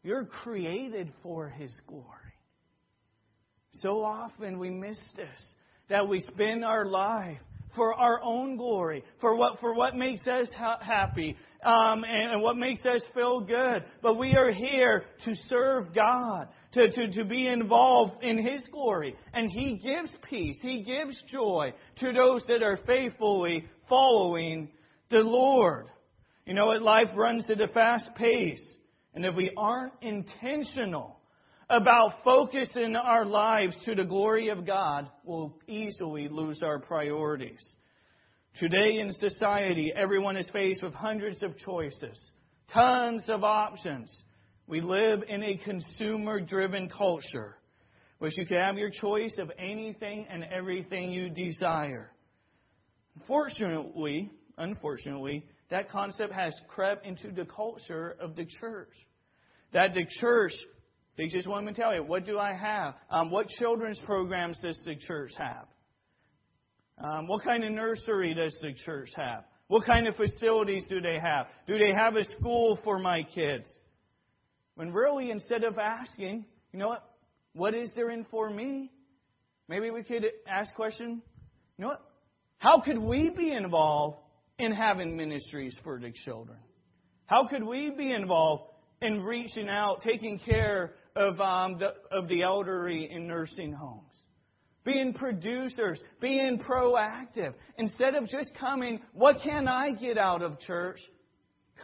You're 0.03 0.25
created 0.25 1.11
for 1.21 1.49
his 1.49 1.79
glory. 1.87 2.05
So 3.73 4.03
often 4.03 4.57
we 4.59 4.69
miss 4.69 4.97
this, 5.15 5.53
that 5.89 6.07
we 6.07 6.21
spend 6.21 6.65
our 6.65 6.85
life 6.85 7.37
for 7.75 7.93
our 7.93 8.21
own 8.23 8.57
glory, 8.57 9.03
for 9.21 9.35
what, 9.35 9.59
for 9.59 9.73
what 9.73 9.95
makes 9.95 10.27
us 10.27 10.49
ha- 10.57 10.79
happy, 10.81 11.37
um, 11.63 12.03
and, 12.03 12.33
and 12.33 12.41
what 12.41 12.57
makes 12.57 12.85
us 12.85 13.01
feel 13.13 13.41
good. 13.41 13.85
But 14.01 14.17
we 14.17 14.35
are 14.35 14.51
here 14.51 15.05
to 15.25 15.35
serve 15.47 15.93
God, 15.93 16.49
to, 16.73 16.89
to, 16.89 17.11
to 17.11 17.25
be 17.25 17.47
involved 17.47 18.23
in 18.23 18.37
His 18.37 18.67
glory. 18.71 19.15
And 19.33 19.49
He 19.49 19.75
gives 19.75 20.15
peace, 20.29 20.57
He 20.61 20.83
gives 20.83 21.21
joy 21.27 21.73
to 21.99 22.13
those 22.13 22.45
that 22.47 22.63
are 22.63 22.79
faithfully 22.85 23.65
following 23.89 24.69
the 25.09 25.19
Lord. 25.19 25.87
You 26.45 26.53
know? 26.53 26.67
Life 26.67 27.09
runs 27.15 27.49
at 27.49 27.61
a 27.61 27.67
fast 27.67 28.09
pace. 28.15 28.63
And 29.13 29.25
if 29.25 29.35
we 29.35 29.51
aren't 29.57 29.93
intentional 30.01 31.19
about 31.69 32.23
focusing 32.23 32.95
our 32.95 33.25
lives 33.25 33.77
to 33.85 33.95
the 33.95 34.03
glory 34.03 34.49
of 34.49 34.65
God, 34.65 35.09
we'll 35.23 35.57
easily 35.67 36.27
lose 36.29 36.63
our 36.63 36.79
priorities. 36.79 37.75
Today 38.59 38.99
in 38.99 39.13
society, 39.13 39.93
everyone 39.95 40.35
is 40.35 40.49
faced 40.51 40.83
with 40.83 40.93
hundreds 40.93 41.41
of 41.41 41.57
choices, 41.57 42.31
tons 42.73 43.23
of 43.29 43.43
options. 43.43 44.13
We 44.67 44.81
live 44.81 45.23
in 45.27 45.43
a 45.43 45.57
consumer 45.57 46.39
driven 46.39 46.89
culture, 46.89 47.57
which 48.19 48.37
you 48.37 48.45
can 48.45 48.57
have 48.57 48.77
your 48.77 48.89
choice 48.89 49.37
of 49.39 49.51
anything 49.57 50.27
and 50.29 50.43
everything 50.43 51.11
you 51.11 51.29
desire. 51.29 52.11
Unfortunately, 53.15 54.31
unfortunately, 54.57 55.45
that 55.69 55.89
concept 55.89 56.33
has 56.33 56.53
crept 56.67 57.05
into 57.05 57.31
the 57.31 57.45
culture 57.45 58.15
of 58.19 58.35
the 58.35 58.45
church. 58.59 58.93
That 59.73 59.93
the 59.93 60.05
church, 60.19 60.51
they 61.17 61.27
just 61.27 61.47
want 61.47 61.67
to 61.67 61.73
tell 61.73 61.93
you, 61.93 62.03
what 62.03 62.25
do 62.25 62.37
I 62.37 62.53
have? 62.53 62.95
Um, 63.09 63.31
what 63.31 63.47
children's 63.47 63.99
programs 64.05 64.59
does 64.61 64.79
the 64.85 64.95
church 64.95 65.31
have? 65.37 65.65
Um, 67.03 67.27
what 67.27 67.43
kind 67.43 67.63
of 67.63 67.71
nursery 67.71 68.33
does 68.33 68.57
the 68.61 68.73
church 68.85 69.09
have? 69.15 69.45
What 69.67 69.85
kind 69.85 70.07
of 70.07 70.15
facilities 70.15 70.85
do 70.89 71.01
they 71.01 71.17
have? 71.17 71.47
Do 71.65 71.79
they 71.79 71.93
have 71.93 72.15
a 72.15 72.25
school 72.25 72.77
for 72.83 72.99
my 72.99 73.23
kids? 73.23 73.71
When 74.81 74.91
really, 74.91 75.29
instead 75.29 75.63
of 75.63 75.77
asking, 75.77 76.43
you 76.73 76.79
know 76.79 76.87
what? 76.87 77.07
What 77.53 77.75
is 77.75 77.91
there 77.95 78.09
in 78.09 78.25
for 78.31 78.49
me? 78.49 78.89
Maybe 79.69 79.91
we 79.91 80.01
could 80.01 80.25
ask 80.47 80.73
question, 80.73 81.21
you 81.77 81.83
know 81.83 81.89
what? 81.89 82.01
How 82.57 82.81
could 82.81 82.97
we 82.97 83.29
be 83.29 83.51
involved 83.51 84.17
in 84.57 84.71
having 84.71 85.15
ministries 85.15 85.77
for 85.83 85.99
the 85.99 86.11
children? 86.25 86.57
How 87.27 87.45
could 87.47 87.63
we 87.63 87.91
be 87.91 88.11
involved 88.11 88.71
in 89.03 89.23
reaching 89.23 89.69
out, 89.69 90.01
taking 90.01 90.39
care 90.39 90.95
of, 91.15 91.39
um, 91.39 91.77
the, 91.77 91.93
of 92.11 92.27
the 92.27 92.41
elderly 92.41 93.07
in 93.11 93.27
nursing 93.27 93.73
homes? 93.73 94.15
Being 94.83 95.13
producers, 95.13 96.01
being 96.19 96.57
proactive. 96.57 97.53
Instead 97.77 98.15
of 98.15 98.27
just 98.27 98.51
coming, 98.59 98.99
what 99.13 99.43
can 99.43 99.67
I 99.67 99.91
get 99.91 100.17
out 100.17 100.41
of 100.41 100.59
church? 100.59 100.97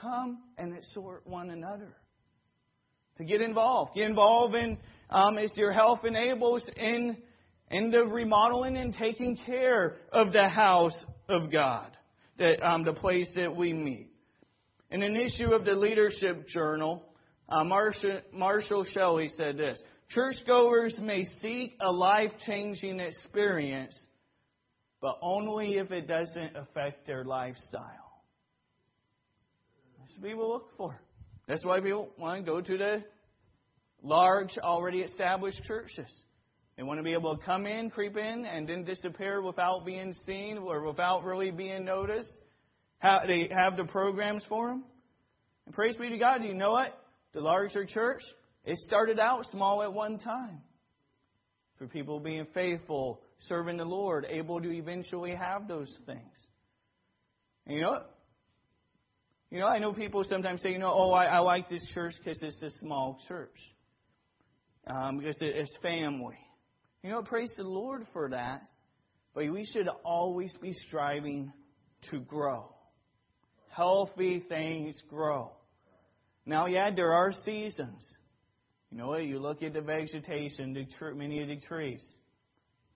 Come 0.01 0.39
and 0.57 0.75
exhort 0.75 1.27
one 1.27 1.51
another. 1.51 1.95
To 3.17 3.23
get 3.23 3.41
involved. 3.41 3.95
Get 3.95 4.09
involved 4.09 4.55
in, 4.55 4.77
um, 5.09 5.37
as 5.37 5.51
your 5.55 5.71
health 5.71 6.05
enables, 6.05 6.67
in, 6.75 7.17
in 7.71 7.91
the 7.91 8.05
remodeling 8.05 8.77
and 8.77 8.93
taking 8.93 9.37
care 9.45 9.97
of 10.11 10.31
the 10.33 10.47
house 10.47 11.05
of 11.27 11.51
God 11.51 11.97
that 12.37 12.63
um, 12.63 12.83
the 12.83 12.93
place 12.93 13.31
that 13.35 13.55
we 13.55 13.73
meet. 13.73 14.09
In 14.91 15.01
an 15.01 15.15
issue 15.15 15.53
of 15.53 15.65
the 15.65 15.73
Leadership 15.73 16.47
Journal, 16.47 17.03
uh, 17.49 17.63
Marshall, 17.63 18.21
Marshall 18.31 18.85
Shelley 18.93 19.29
said 19.35 19.57
this 19.57 19.81
Churchgoers 20.09 20.99
may 21.01 21.25
seek 21.41 21.75
a 21.81 21.91
life 21.91 22.31
changing 22.45 22.99
experience, 22.99 23.97
but 25.01 25.17
only 25.21 25.77
if 25.77 25.91
it 25.91 26.07
doesn't 26.07 26.55
affect 26.55 27.05
their 27.05 27.25
lifestyle. 27.25 28.21
That's 29.99 30.11
what 30.17 30.29
people 30.29 30.49
look 30.49 30.69
for. 30.77 31.01
That's 31.47 31.63
why 31.63 31.79
people 31.79 32.09
want 32.17 32.45
to 32.45 32.51
go 32.51 32.61
to 32.61 32.77
the 32.77 33.03
large, 34.03 34.57
already 34.57 34.99
established 34.99 35.63
churches. 35.63 36.11
They 36.75 36.83
want 36.83 36.99
to 36.99 37.03
be 37.03 37.13
able 37.13 37.35
to 37.35 37.43
come 37.43 37.65
in, 37.65 37.89
creep 37.89 38.17
in, 38.17 38.45
and 38.45 38.67
then 38.67 38.83
disappear 38.83 39.41
without 39.41 39.85
being 39.85 40.13
seen 40.25 40.59
or 40.59 40.83
without 40.85 41.23
really 41.23 41.49
being 41.49 41.85
noticed. 41.85 42.31
How, 42.99 43.21
They 43.25 43.49
have 43.51 43.77
the 43.77 43.85
programs 43.85 44.45
for 44.47 44.67
them. 44.69 44.83
And 45.65 45.73
praise 45.73 45.95
be 45.97 46.09
to 46.09 46.17
God, 46.17 46.43
you 46.43 46.53
know 46.53 46.71
what? 46.71 46.97
The 47.33 47.41
larger 47.41 47.85
church, 47.85 48.21
it 48.63 48.77
started 48.79 49.19
out 49.19 49.45
small 49.47 49.81
at 49.83 49.91
one 49.91 50.19
time. 50.19 50.61
For 51.77 51.87
people 51.87 52.19
being 52.19 52.47
faithful, 52.53 53.21
serving 53.47 53.77
the 53.77 53.85
Lord, 53.85 54.25
able 54.29 54.59
to 54.61 54.71
eventually 54.71 55.35
have 55.35 55.67
those 55.67 55.95
things. 56.05 56.47
And 57.65 57.75
you 57.75 57.83
know 57.83 57.91
what? 57.91 58.16
You 59.49 59.59
know, 59.59 59.67
I 59.67 59.79
know 59.79 59.93
people 59.93 60.23
sometimes 60.25 60.61
say, 60.61 60.71
you 60.71 60.79
know, 60.79 60.93
oh, 60.93 61.11
I, 61.11 61.25
I 61.25 61.39
like 61.39 61.69
this 61.69 61.85
church 61.93 62.13
because 62.23 62.41
it's 62.43 62.61
a 62.61 62.69
small 62.79 63.19
church. 63.27 63.55
Um, 64.85 65.17
because 65.17 65.37
it's 65.39 65.75
family. 65.81 66.37
You 67.03 67.11
know, 67.11 67.21
praise 67.21 67.53
the 67.55 67.63
Lord 67.63 68.05
for 68.11 68.29
that. 68.29 68.61
But 69.33 69.51
we 69.51 69.65
should 69.65 69.87
always 70.03 70.55
be 70.61 70.73
striving 70.73 71.53
to 72.11 72.19
grow. 72.19 72.73
Healthy 73.69 74.43
things 74.49 75.01
grow. 75.09 75.51
Now, 76.45 76.65
yeah, 76.65 76.89
there 76.93 77.13
are 77.13 77.31
seasons. 77.31 78.05
You 78.91 78.97
know 78.97 79.07
what? 79.07 79.25
You 79.25 79.39
look 79.39 79.63
at 79.63 79.73
the 79.73 79.81
vegetation, 79.81 80.73
the 80.73 80.85
tr- 80.97 81.13
many 81.13 81.41
of 81.41 81.49
the 81.49 81.59
trees. 81.67 82.03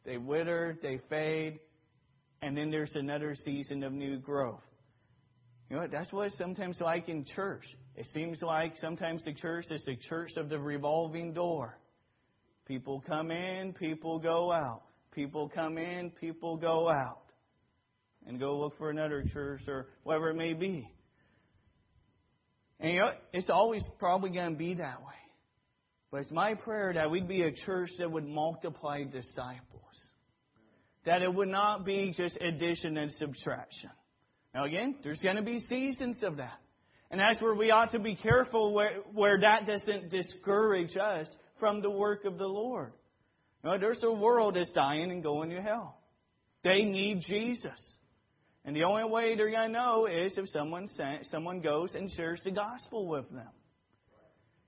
They 0.06 0.18
wither, 0.18 0.78
they 0.82 1.00
fade, 1.10 1.60
and 2.42 2.58
then 2.58 2.72
there's 2.72 2.96
another 2.96 3.36
season 3.36 3.84
of 3.84 3.94
new 3.94 4.18
growth. 4.18 4.64
You 5.72 5.78
know? 5.78 5.88
That's 5.88 6.12
what 6.12 6.32
sometimes 6.34 6.80
like 6.82 7.08
in 7.08 7.24
church. 7.24 7.64
It 7.96 8.06
seems 8.14 8.42
like 8.42 8.74
sometimes 8.78 9.24
the 9.24 9.34
church 9.34 9.66
is 9.72 9.84
the 9.86 9.96
church 9.96 10.32
of 10.36 10.50
the 10.50 10.60
revolving 10.60 11.34
door. 11.34 11.78
People 12.68 13.02
come 13.08 13.32
in, 13.32 13.74
people 13.74 14.20
go 14.20 14.52
out. 14.52 14.82
People 15.14 15.50
come 15.54 15.78
in, 15.78 16.12
people 16.12 16.58
go 16.58 16.90
out. 16.90 17.22
And 18.28 18.38
go 18.38 18.60
look 18.60 18.78
for 18.78 18.90
another 18.90 19.24
church 19.34 19.62
or 19.68 19.88
whatever 20.04 20.30
it 20.30 20.36
may 20.36 20.54
be. 20.54 20.88
And 22.80 22.94
you 22.94 23.00
know, 23.00 23.12
it's 23.32 23.50
always 23.50 23.84
probably 23.98 24.32
going 24.32 24.52
to 24.52 24.58
be 24.58 24.76
that 24.76 25.02
way. 25.02 25.08
But 26.12 26.22
it's 26.22 26.32
my 26.32 26.54
prayer 26.56 26.92
that 26.94 27.10
we'd 27.10 27.28
be 27.28 27.44
a 27.44 27.52
church 27.52 27.90
that 27.98 28.12
would 28.12 28.28
multiply 28.28 29.04
disciples. 29.04 29.82
That 31.06 31.22
it 31.22 31.34
would 31.34 31.48
not 31.48 31.86
be 31.86 32.14
just 32.16 32.38
addition 32.42 32.98
and 32.98 33.12
subtraction. 33.14 33.90
Now, 34.54 34.66
again, 34.66 34.96
there's 35.04 35.22
going 35.22 35.38
to 35.38 35.42
be 35.42 35.60
seasons 35.60 36.22
of 36.24 36.38
that. 36.38 36.60
And 37.10 37.20
that's 37.20 37.42
where 37.42 37.54
we 37.54 37.72
ought 37.72 37.92
to 37.92 38.00
be 38.00 38.16
careful 38.16 38.74
where, 38.74 39.00
where 39.14 39.40
that 39.40 39.68
doesn't 39.68 40.10
discourage 40.10 40.96
us 40.98 41.34
from 41.60 41.82
the 41.82 41.90
work 41.90 42.26
of 42.26 42.38
the 42.38 42.48
Lord. 42.48 42.94
You 43.64 43.72
know, 43.72 43.78
there's 43.78 44.04
a 44.04 44.12
world 44.12 44.56
that's 44.56 44.72
dying 44.72 45.12
and 45.12 45.22
going 45.22 45.50
to 45.52 45.62
hell. 45.62 45.98
They 46.64 46.84
need 46.84 47.22
Jesus. 47.28 47.80
And 48.64 48.76
the 48.76 48.84
only 48.84 49.04
way 49.10 49.36
they're 49.36 49.52
going 49.52 49.74
to 49.74 49.80
know 49.80 50.06
is 50.06 50.38
if 50.38 50.48
someone, 50.50 50.88
sent, 50.90 51.26
someone 51.28 51.62
goes 51.62 51.96
and 51.96 52.10
shares 52.12 52.42
the 52.44 52.52
gospel 52.52 53.08
with 53.08 53.30
them. 53.32 53.50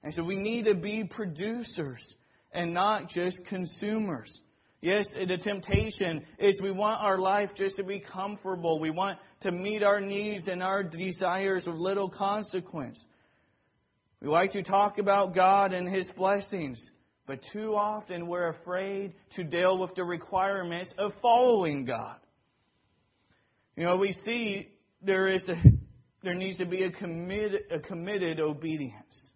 And 0.03 0.13
so 0.13 0.23
we 0.23 0.35
need 0.35 0.65
to 0.65 0.73
be 0.73 1.03
producers 1.03 2.01
and 2.51 2.73
not 2.73 3.09
just 3.09 3.45
consumers. 3.45 4.37
Yes, 4.83 5.07
the 5.15 5.37
temptation 5.37 6.25
is 6.39 6.59
we 6.61 6.71
want 6.71 7.01
our 7.01 7.17
life 7.17 7.51
just 7.55 7.77
to 7.77 7.85
be 7.85 8.01
comfortable. 8.01 8.81
We 8.81 8.89
want 8.89 9.17
to 9.39 9.49
meet 9.49 9.81
our 9.81 10.01
needs 10.01 10.49
and 10.49 10.61
our 10.61 10.83
desires 10.83 11.63
with 11.65 11.77
little 11.77 12.09
consequence. 12.09 13.01
We 14.21 14.27
like 14.27 14.51
to 14.51 14.61
talk 14.61 14.97
about 14.97 15.33
God 15.33 15.71
and 15.71 15.87
His 15.87 16.11
blessings, 16.17 16.85
but 17.25 17.39
too 17.53 17.77
often 17.77 18.27
we're 18.27 18.49
afraid 18.49 19.13
to 19.37 19.45
deal 19.45 19.77
with 19.77 19.95
the 19.95 20.03
requirements 20.03 20.93
of 20.97 21.13
following 21.21 21.85
God. 21.85 22.17
You 23.77 23.85
know, 23.85 23.95
we 23.95 24.11
see 24.25 24.67
there 25.01 25.29
is 25.29 25.47
a, 25.47 25.55
there 26.23 26.35
needs 26.35 26.57
to 26.57 26.65
be 26.65 26.83
a 26.83 26.91
committed, 26.91 27.71
a 27.71 27.79
committed 27.79 28.41
obedience. 28.41 29.31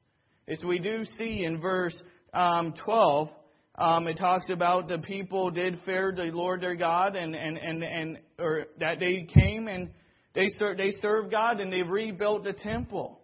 As 0.45 0.61
we 0.65 0.77
do 0.77 1.05
see 1.05 1.45
in 1.45 1.61
verse 1.61 1.97
um, 2.33 2.73
12, 2.83 3.29
um, 3.77 4.07
it 4.07 4.17
talks 4.17 4.49
about 4.49 4.87
the 4.87 4.97
people 4.97 5.51
did 5.51 5.79
fear 5.85 6.11
the 6.15 6.31
Lord 6.31 6.61
their 6.61 6.75
God, 6.75 7.15
and 7.15 7.35
and 7.35 7.57
and 7.57 7.83
and 7.83 8.19
or 8.39 8.65
that 8.79 8.99
they 8.99 9.27
came 9.31 9.67
and 9.67 9.91
they 10.33 10.47
served 10.57 10.79
they 10.79 10.91
served 10.91 11.31
God 11.31 11.59
and 11.59 11.71
they 11.71 11.83
rebuilt 11.83 12.43
the 12.43 12.53
temple. 12.53 13.19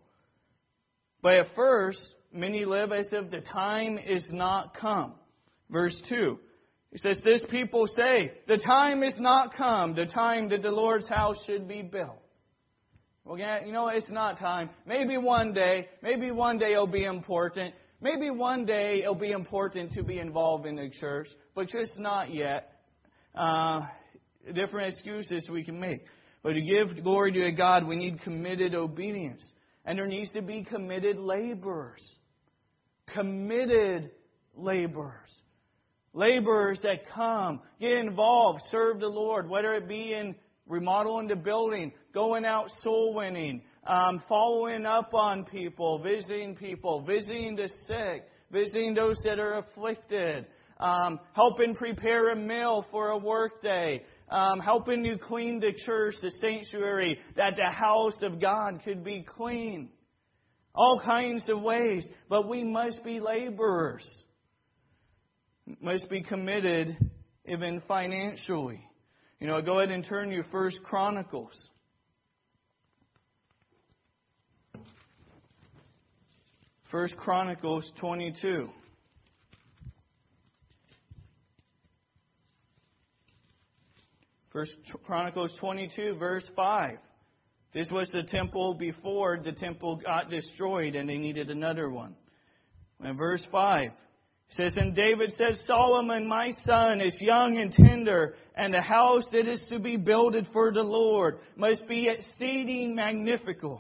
But 1.21 1.33
at 1.35 1.47
first, 1.55 1.99
many 2.31 2.65
live 2.65 2.91
as 2.91 3.07
if 3.11 3.31
the 3.31 3.41
time 3.41 3.97
is 3.97 4.27
not 4.31 4.75
come. 4.75 5.13
Verse 5.69 5.99
two. 6.07 6.37
It 6.93 7.01
says, 7.01 7.19
This 7.23 7.43
people 7.49 7.87
say, 7.87 8.33
The 8.47 8.57
time 8.57 9.01
is 9.01 9.15
not 9.19 9.55
come, 9.55 9.95
the 9.95 10.05
time 10.05 10.49
that 10.49 10.61
the 10.61 10.71
Lord's 10.71 11.09
house 11.09 11.37
should 11.47 11.67
be 11.67 11.81
built. 11.81 12.21
Well, 13.25 13.37
you 13.37 13.71
know, 13.71 13.87
it's 13.87 14.11
not 14.11 14.37
time. 14.37 14.69
Maybe 14.85 15.17
one 15.17 15.53
day, 15.53 15.87
maybe 16.03 16.29
one 16.29 16.59
day 16.59 16.73
it'll 16.73 16.85
be 16.85 17.05
important. 17.05 17.73
Maybe 18.03 18.29
one 18.29 18.65
day 18.65 18.99
it'll 19.01 19.15
be 19.15 19.31
important 19.31 19.93
to 19.93 20.03
be 20.03 20.19
involved 20.19 20.65
in 20.65 20.75
the 20.75 20.89
church, 20.99 21.27
but 21.55 21.69
just 21.69 21.97
not 21.97 22.33
yet. 22.33 22.69
Uh, 23.33 23.87
different 24.53 24.89
excuses 24.89 25.47
we 25.49 25.63
can 25.63 25.79
make. 25.79 26.01
But 26.43 26.51
to 26.51 26.61
give 26.61 27.01
glory 27.01 27.31
to 27.31 27.51
God, 27.53 27.87
we 27.87 27.95
need 27.95 28.19
committed 28.19 28.75
obedience. 28.75 29.41
And 29.85 29.97
there 29.97 30.05
needs 30.05 30.29
to 30.31 30.41
be 30.41 30.65
committed 30.65 31.17
laborers. 31.17 32.03
Committed 33.13 34.11
laborers. 34.53 35.31
Laborers 36.11 36.81
that 36.83 37.09
come, 37.15 37.61
get 37.79 37.93
involved, 37.93 38.59
serve 38.69 38.99
the 38.99 39.07
Lord, 39.07 39.49
whether 39.49 39.75
it 39.75 39.87
be 39.87 40.13
in 40.13 40.35
remodeling 40.67 41.29
the 41.29 41.37
building, 41.37 41.93
going 42.13 42.43
out 42.43 42.69
soul 42.81 43.13
winning, 43.13 43.61
um, 43.85 44.23
following 44.29 44.85
up 44.85 45.13
on 45.13 45.45
people, 45.45 45.99
visiting 45.99 46.55
people, 46.55 47.01
visiting 47.01 47.55
the 47.55 47.69
sick, 47.87 48.25
visiting 48.51 48.93
those 48.93 49.19
that 49.23 49.39
are 49.39 49.57
afflicted, 49.59 50.45
um, 50.79 51.19
helping 51.33 51.75
prepare 51.75 52.31
a 52.31 52.35
meal 52.35 52.85
for 52.91 53.09
a 53.09 53.17
workday, 53.17 54.03
um, 54.29 54.59
helping 54.59 55.03
you 55.03 55.17
clean 55.17 55.59
the 55.59 55.73
church, 55.85 56.15
the 56.21 56.31
sanctuary, 56.41 57.19
that 57.35 57.53
the 57.57 57.71
house 57.71 58.21
of 58.23 58.39
God 58.39 58.81
could 58.83 59.03
be 59.03 59.23
clean. 59.23 59.89
All 60.75 60.99
kinds 61.03 61.47
of 61.49 61.61
ways. 61.61 62.07
But 62.29 62.47
we 62.47 62.63
must 62.63 63.03
be 63.03 63.19
laborers. 63.19 64.03
Must 65.81 66.09
be 66.09 66.23
committed 66.23 66.97
even 67.45 67.81
financially. 67.87 68.81
You 69.39 69.47
know, 69.47 69.61
go 69.61 69.79
ahead 69.79 69.93
and 69.93 70.05
turn 70.05 70.31
your 70.31 70.45
first 70.45 70.79
Chronicles. 70.83 71.53
First 76.93 77.17
Chronicles 77.17 77.91
22. 77.99 78.69
First 84.51 84.75
Chronicles 85.03 85.51
22, 85.59 86.17
verse 86.19 86.47
5. 86.55 86.97
This 87.73 87.89
was 87.89 88.11
the 88.11 88.21
temple 88.21 88.75
before 88.75 89.39
the 89.43 89.53
temple 89.53 90.01
got 90.05 90.29
destroyed 90.29 90.93
and 90.93 91.09
they 91.09 91.17
needed 91.17 91.49
another 91.49 91.89
one. 91.89 92.13
And 92.99 93.17
verse 93.17 93.43
5 93.51 93.89
says, 94.51 94.77
And 94.77 94.95
David 94.95 95.33
said, 95.35 95.55
Solomon, 95.65 96.27
my 96.27 96.51
son, 96.63 97.01
is 97.01 97.17
young 97.19 97.57
and 97.57 97.71
tender, 97.73 98.35
and 98.55 98.71
the 98.71 98.81
house 98.81 99.25
that 99.31 99.47
is 99.47 99.65
to 99.69 99.79
be 99.79 99.97
builded 99.97 100.47
for 100.53 100.71
the 100.71 100.83
Lord 100.83 101.39
must 101.55 101.87
be 101.87 102.07
exceeding 102.07 102.93
magnificent, 102.93 103.79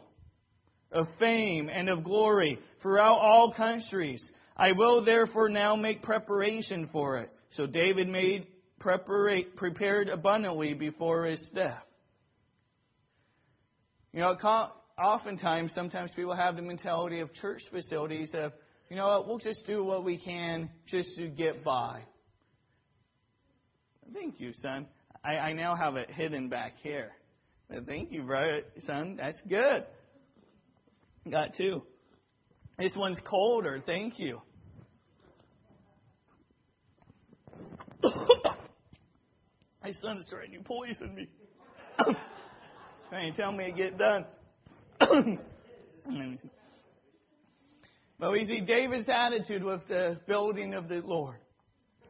of 0.93 1.07
fame 1.19 1.69
and 1.69 1.89
of 1.89 2.03
glory 2.03 2.59
throughout 2.81 3.17
all 3.19 3.53
countries. 3.53 4.23
I 4.55 4.71
will 4.71 5.03
therefore 5.03 5.49
now 5.49 5.75
make 5.75 6.03
preparation 6.03 6.89
for 6.91 7.19
it. 7.19 7.29
So 7.51 7.65
David 7.65 8.07
made 8.07 8.47
prepared 8.79 10.09
abundantly 10.09 10.73
before 10.73 11.25
his 11.25 11.49
death. 11.53 11.83
You 14.11 14.21
know, 14.21 14.35
oftentimes, 15.01 15.73
sometimes 15.73 16.11
people 16.15 16.35
have 16.35 16.55
the 16.55 16.61
mentality 16.61 17.19
of 17.19 17.33
church 17.33 17.61
facilities 17.71 18.31
of, 18.33 18.51
you 18.89 18.95
know 18.95 19.07
what, 19.07 19.27
we'll 19.27 19.39
just 19.39 19.65
do 19.65 19.83
what 19.83 20.03
we 20.03 20.17
can 20.17 20.69
just 20.87 21.15
to 21.17 21.27
get 21.27 21.63
by. 21.63 22.01
Thank 24.13 24.39
you, 24.39 24.51
son. 24.61 24.85
I, 25.23 25.37
I 25.37 25.53
now 25.53 25.75
have 25.75 25.95
it 25.95 26.11
hidden 26.11 26.49
back 26.49 26.73
here. 26.83 27.11
Thank 27.87 28.11
you, 28.11 28.21
brother, 28.23 28.61
son. 28.85 29.15
That's 29.19 29.41
good. 29.49 29.85
Got 31.29 31.55
two. 31.55 31.83
This 32.77 32.93
one's 32.95 33.19
colder. 33.23 33.81
Thank 33.85 34.19
you. 34.19 34.41
My 38.03 39.91
son's 40.01 40.27
trying 40.29 40.51
to 40.51 40.59
poison 40.63 41.15
me. 41.15 41.27
to 43.11 43.31
tell 43.35 43.51
me 43.51 43.65
to 43.65 43.71
get 43.71 43.97
done. 43.97 44.25
but 48.19 48.31
we 48.31 48.45
see 48.45 48.61
David's 48.61 49.09
attitude 49.09 49.63
with 49.63 49.87
the 49.87 50.19
building 50.27 50.73
of 50.73 50.89
the 50.89 51.01
Lord 51.03 51.37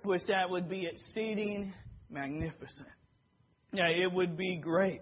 which 0.03 0.21
that 0.27 0.49
would 0.49 0.69
be 0.69 0.85
exceeding 0.85 1.73
magnificent. 2.09 2.87
Yeah, 3.71 3.87
it 3.87 4.11
would 4.11 4.37
be 4.37 4.57
great. 4.57 5.01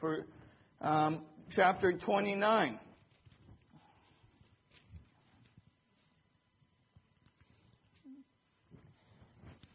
For 0.00 0.26
um, 0.80 1.22
chapter 1.54 1.92
29. 1.92 2.78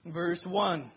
Verse 0.05 0.45
1 0.47 0.91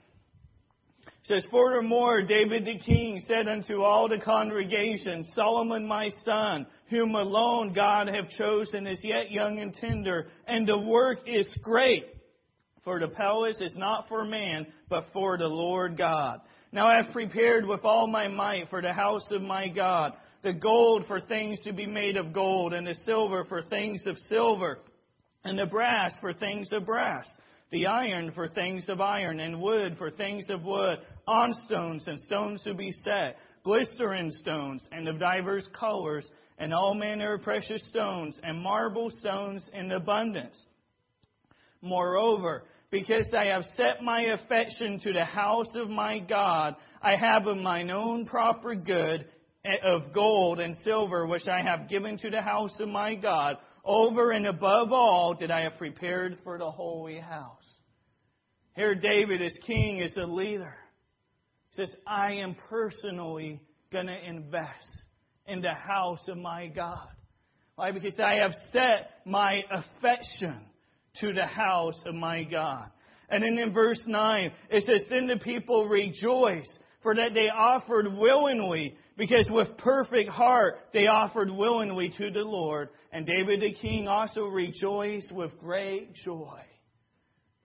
says, 1.25 1.47
Furthermore, 1.51 2.23
David 2.23 2.65
the 2.65 2.79
king 2.79 3.23
said 3.27 3.49
unto 3.49 3.83
all 3.83 4.09
the 4.09 4.19
congregation, 4.19 5.25
Solomon 5.35 5.87
my 5.87 6.09
son, 6.25 6.67
whom 6.89 7.15
alone 7.15 7.73
God 7.75 8.09
have 8.09 8.31
chosen, 8.31 8.87
is 8.87 9.01
yet 9.03 9.31
young 9.31 9.59
and 9.59 9.75
tender, 9.75 10.29
and 10.47 10.67
the 10.67 10.79
work 10.79 11.19
is 11.27 11.49
great. 11.63 12.07
For 12.83 12.99
the 12.99 13.09
palace 13.09 13.61
is 13.61 13.77
not 13.77 14.09
for 14.09 14.25
man, 14.25 14.67
but 14.89 15.07
for 15.13 15.37
the 15.37 15.47
Lord 15.47 15.99
God. 15.99 16.41
Now 16.73 16.87
I 16.87 17.03
have 17.03 17.13
prepared 17.13 17.67
with 17.67 17.85
all 17.85 18.07
my 18.07 18.29
might 18.29 18.71
for 18.71 18.81
the 18.81 18.93
house 18.93 19.31
of 19.31 19.43
my 19.43 19.69
God, 19.69 20.15
the 20.43 20.53
gold 20.53 21.05
for 21.07 21.21
things 21.21 21.61
to 21.65 21.73
be 21.73 21.87
made 21.87 22.17
of 22.17 22.33
gold, 22.33 22.73
and 22.73 22.87
the 22.87 22.95
silver 23.05 23.45
for 23.45 23.63
things 23.63 24.05
of 24.07 24.17
silver, 24.29 24.79
and 25.45 25.59
the 25.59 25.67
brass 25.67 26.13
for 26.21 26.33
things 26.33 26.73
of 26.73 26.87
brass 26.87 27.27
the 27.71 27.87
iron 27.87 28.33
for 28.33 28.49
things 28.49 28.89
of 28.89 29.01
iron, 29.01 29.41
and 29.41 29.61
wood 29.61 29.97
for 29.99 30.11
things 30.11 30.49
of 30.49 30.63
wood, 30.63 30.99
on 31.27 31.53
stones 31.67 32.07
and 32.07 32.19
stones 32.21 32.63
to 32.65 32.75
be 32.75 32.91
set, 32.91 33.37
glistering 33.63 34.31
stones, 34.31 34.89
and 34.91 35.07
of 35.07 35.19
divers 35.19 35.69
colors, 35.79 36.29
and 36.59 36.73
all 36.73 36.95
manner 36.95 37.35
of 37.35 37.43
precious 37.43 37.87
stones, 37.89 38.39
and 38.43 38.63
marble 38.63 39.11
stones 39.11 39.69
in 39.75 39.93
abundance. 39.93 40.59
Moreover, 41.83 42.65
because 42.91 43.33
I 43.39 43.47
have 43.47 43.65
set 43.77 44.03
my 44.03 44.23
affection 44.23 44.99
to 45.01 45.13
the 45.13 45.27
house 45.27 45.75
of 45.75 45.91
my 45.91 46.21
God, 46.21 46.75
I 47.03 47.17
have 47.17 47.47
of 47.47 47.59
mine 47.59 47.91
own 47.91 48.25
proper 48.25 48.75
good 48.75 49.27
Eh, 49.69 49.77
of 49.85 50.15
gold 50.15 50.61
and 50.61 50.75
silver, 50.79 51.27
which 51.27 51.47
I 51.47 51.61
have 51.61 51.91
given 51.91 52.17
to 52.19 52.31
the 52.31 52.41
house 52.41 52.75
of 52.81 52.89
my 52.89 53.15
God, 53.15 53.59
over 53.85 54.31
and 54.31 54.47
above 54.47 54.93
all 54.93 55.37
that 55.41 55.51
I 55.51 55.61
have 55.63 55.77
prepared 55.77 56.39
for 56.43 56.57
the 56.57 56.71
holy 56.71 57.19
house. 57.19 57.77
Here, 58.75 58.95
David, 58.95 59.43
as 59.43 59.59
king, 59.67 59.99
is 59.99 60.17
a 60.17 60.25
leader. 60.25 60.75
He 61.71 61.85
says, 61.85 61.95
I 62.07 62.35
am 62.35 62.57
personally 62.71 63.61
going 63.93 64.07
to 64.07 64.27
invest 64.27 65.05
in 65.47 65.61
the 65.61 65.75
house 65.75 66.27
of 66.29 66.39
my 66.39 66.69
God. 66.69 67.09
Why? 67.75 67.91
Because 67.93 68.19
I 68.19 68.37
have 68.37 68.53
set 68.73 69.11
my 69.27 69.65
affection 69.71 70.61
to 71.21 71.35
the 71.35 71.47
house 71.47 72.03
of 72.07 72.15
my 72.15 72.45
God. 72.45 72.89
And 73.29 73.43
then 73.43 73.59
in 73.59 73.75
verse 73.75 74.03
9, 74.07 74.51
it 74.71 74.85
says, 74.85 75.05
Then 75.11 75.27
the 75.27 75.37
people 75.37 75.89
rejoice, 75.89 76.79
for 77.03 77.15
that 77.15 77.35
they 77.35 77.51
offered 77.51 78.17
willingly, 78.17 78.97
because 79.19 79.51
with 79.51 79.77
perfect 79.77 80.31
heart 80.31 80.79
they 80.95 81.09
offered 81.09 81.51
willingly 81.51 82.15
to 82.17 82.31
the 82.31 82.41
Lord. 82.41 82.89
And 83.13 83.27
David 83.27 83.61
the 83.61 83.75
king 83.75 84.09
also 84.09 84.47
rejoiced 84.47 85.33
with 85.33 85.59
great 85.59 86.15
joy. 86.15 86.61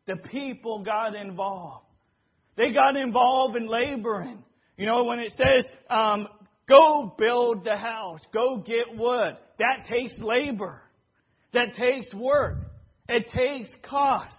The 0.07 0.17
people 0.17 0.83
got 0.83 1.15
involved. 1.15 1.85
They 2.57 2.73
got 2.73 2.97
involved 2.97 3.55
in 3.55 3.67
laboring. 3.67 4.43
You 4.77 4.87
know, 4.87 5.05
when 5.05 5.19
it 5.19 5.31
says, 5.33 5.65
um, 5.89 6.27
go 6.67 7.15
build 7.17 7.63
the 7.63 7.77
house, 7.77 8.19
go 8.33 8.57
get 8.57 8.97
wood, 8.97 9.37
that 9.59 9.85
takes 9.87 10.19
labor. 10.19 10.81
That 11.53 11.75
takes 11.75 12.11
work. 12.13 12.57
It 13.07 13.27
takes 13.33 13.71
cost. 13.87 14.35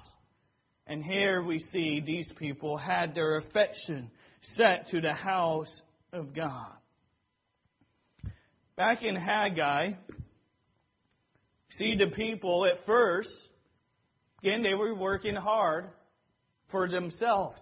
And 0.87 1.03
here 1.03 1.43
we 1.43 1.61
see 1.61 2.03
these 2.05 2.31
people 2.37 2.77
had 2.77 3.15
their 3.15 3.39
affection 3.39 4.11
set 4.57 4.89
to 4.91 5.01
the 5.01 5.13
house 5.13 5.81
of 6.13 6.35
God. 6.35 6.73
Back 8.77 9.03
in 9.03 9.15
Haggai, 9.15 9.93
see 11.71 11.97
the 11.97 12.09
people 12.15 12.67
at 12.67 12.85
first 12.87 13.31
Again, 14.45 14.63
they 14.63 14.75
were 14.75 14.95
working 14.95 15.37
hard 15.37 15.87
for 16.71 16.87
themselves. 16.87 17.59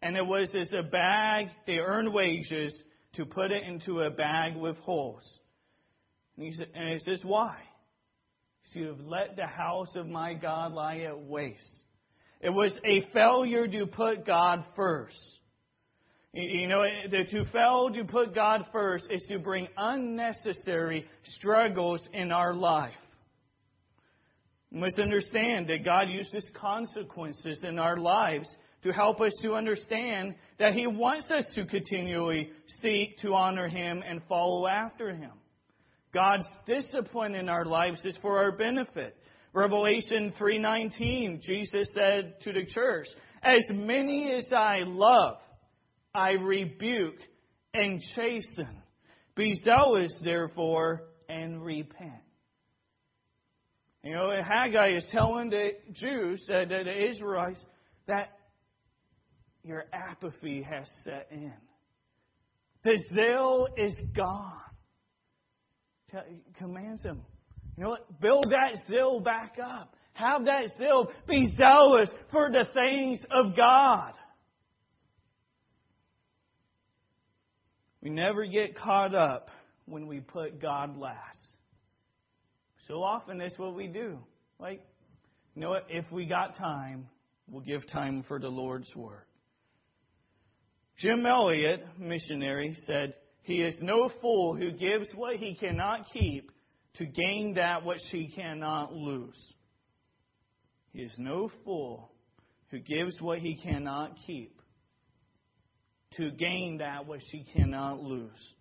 And 0.00 0.16
it 0.16 0.24
was 0.24 0.54
as 0.54 0.72
a 0.72 0.82
bag, 0.82 1.48
they 1.66 1.74
earned 1.74 2.10
wages 2.10 2.74
to 3.16 3.26
put 3.26 3.52
it 3.52 3.64
into 3.64 4.00
a 4.00 4.08
bag 4.08 4.56
with 4.56 4.78
holes. 4.78 5.22
And 6.36 6.46
he, 6.46 6.52
said, 6.52 6.68
and 6.74 6.94
he 6.94 7.00
says, 7.00 7.20
Why? 7.22 7.54
So 8.72 8.78
you 8.78 8.86
have 8.86 9.00
let 9.00 9.36
the 9.36 9.46
house 9.46 9.94
of 9.94 10.06
my 10.06 10.32
God 10.32 10.72
lie 10.72 11.00
at 11.00 11.20
waste. 11.20 11.82
It 12.40 12.48
was 12.48 12.72
a 12.82 13.02
failure 13.12 13.68
to 13.68 13.86
put 13.86 14.24
God 14.24 14.64
first. 14.74 15.35
You 16.36 16.68
know, 16.68 16.84
to 17.10 17.44
fail 17.46 17.88
to 17.94 18.04
put 18.04 18.34
God 18.34 18.66
first 18.70 19.06
is 19.10 19.24
to 19.30 19.38
bring 19.38 19.68
unnecessary 19.74 21.06
struggles 21.24 22.06
in 22.12 22.30
our 22.30 22.52
life. 22.52 22.92
We 24.70 24.80
must 24.80 24.98
understand 24.98 25.68
that 25.68 25.82
God 25.82 26.10
uses 26.10 26.50
consequences 26.54 27.64
in 27.64 27.78
our 27.78 27.96
lives 27.96 28.54
to 28.82 28.92
help 28.92 29.22
us 29.22 29.32
to 29.40 29.54
understand 29.54 30.34
that 30.58 30.74
He 30.74 30.86
wants 30.86 31.30
us 31.30 31.46
to 31.54 31.64
continually 31.64 32.50
seek 32.82 33.16
to 33.20 33.32
honor 33.32 33.66
Him 33.66 34.02
and 34.06 34.20
follow 34.28 34.66
after 34.66 35.14
Him. 35.14 35.32
God's 36.12 36.46
discipline 36.66 37.34
in 37.34 37.48
our 37.48 37.64
lives 37.64 38.04
is 38.04 38.18
for 38.20 38.42
our 38.42 38.52
benefit. 38.52 39.16
Revelation 39.54 40.34
3:19 40.38 41.40
Jesus 41.40 41.88
said 41.94 42.38
to 42.42 42.52
the 42.52 42.66
church, 42.66 43.06
"As 43.42 43.64
many 43.70 44.32
as 44.32 44.52
I 44.52 44.82
love, 44.84 45.38
I 46.16 46.30
rebuke 46.30 47.18
and 47.74 48.00
chasten. 48.14 48.82
Be 49.34 49.54
zealous, 49.62 50.18
therefore, 50.24 51.02
and 51.28 51.62
repent. 51.62 52.22
You 54.02 54.14
know, 54.14 54.30
Haggai 54.42 54.96
is 54.96 55.06
telling 55.12 55.50
the 55.50 55.70
Jews, 55.92 56.42
the, 56.46 56.64
the, 56.68 56.84
the 56.84 57.10
Israelites, 57.10 57.62
that 58.06 58.30
your 59.62 59.84
apathy 59.92 60.62
has 60.62 60.86
set 61.04 61.28
in. 61.30 61.52
The 62.84 62.96
zeal 63.12 63.68
is 63.76 63.94
gone. 64.16 64.52
Commands 66.56 67.02
them. 67.02 67.22
You 67.76 67.84
know 67.84 67.90
what? 67.90 68.20
Build 68.20 68.46
that 68.50 68.78
zeal 68.88 69.20
back 69.20 69.56
up. 69.62 69.94
Have 70.12 70.46
that 70.46 70.68
zeal. 70.78 71.10
Be 71.28 71.52
zealous 71.56 72.08
for 72.30 72.50
the 72.50 72.64
things 72.72 73.20
of 73.30 73.54
God. 73.54 74.12
We 78.06 78.10
never 78.10 78.46
get 78.46 78.76
caught 78.76 79.16
up 79.16 79.48
when 79.86 80.06
we 80.06 80.20
put 80.20 80.62
God 80.62 80.96
last. 80.96 81.40
So 82.86 83.02
often 83.02 83.36
that's 83.38 83.58
what 83.58 83.74
we 83.74 83.88
do. 83.88 84.20
Like, 84.60 84.80
you 85.56 85.62
know 85.62 85.70
what? 85.70 85.86
If 85.88 86.04
we 86.12 86.24
got 86.24 86.56
time, 86.56 87.08
we'll 87.50 87.64
give 87.64 87.84
time 87.90 88.24
for 88.28 88.38
the 88.38 88.46
Lord's 88.46 88.94
work. 88.94 89.26
Jim 90.98 91.26
Elliot, 91.26 91.84
missionary, 91.98 92.76
said, 92.86 93.14
He 93.42 93.54
is 93.54 93.74
no 93.82 94.08
fool 94.22 94.54
who 94.54 94.70
gives 94.70 95.12
what 95.16 95.34
he 95.34 95.56
cannot 95.56 96.06
keep 96.12 96.52
to 96.98 97.06
gain 97.06 97.54
that 97.54 97.84
which 97.84 98.02
he 98.12 98.28
cannot 98.28 98.92
lose. 98.92 99.52
He 100.92 101.00
is 101.00 101.16
no 101.18 101.50
fool 101.64 102.12
who 102.70 102.78
gives 102.78 103.20
what 103.20 103.40
he 103.40 103.60
cannot 103.60 104.12
keep 104.28 104.60
to 106.16 106.30
gain 106.30 106.78
that 106.78 107.06
which 107.06 107.24
he 107.30 107.44
cannot 107.54 108.02
lose. 108.02 108.54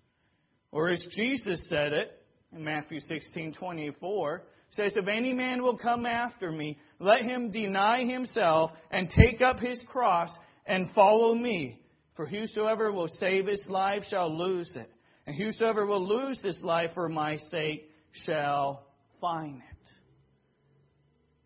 Or 0.71 0.89
as 0.89 1.05
Jesus 1.11 1.67
said 1.69 1.93
it 1.93 2.11
in 2.51 2.63
Matthew 2.63 2.99
16:24, 2.99 4.43
says, 4.71 4.95
"If 4.97 5.07
any 5.07 5.33
man 5.33 5.63
will 5.63 5.77
come 5.77 6.05
after 6.05 6.51
me, 6.51 6.77
let 6.99 7.21
him 7.21 7.51
deny 7.51 8.03
himself 8.03 8.71
and 8.91 9.09
take 9.09 9.41
up 9.41 9.59
his 9.59 9.81
cross 9.83 10.37
and 10.65 10.89
follow 10.91 11.33
me. 11.33 11.79
For 12.15 12.25
whosoever 12.25 12.91
will 12.91 13.07
save 13.07 13.47
his 13.47 13.65
life 13.69 14.03
shall 14.05 14.29
lose 14.35 14.75
it, 14.75 14.89
and 15.25 15.35
whosoever 15.35 15.85
will 15.85 16.05
lose 16.05 16.41
his 16.41 16.61
life 16.63 16.93
for 16.93 17.09
my 17.09 17.37
sake 17.37 17.89
shall 18.11 18.85
find 19.21 19.61
it." 19.61 19.93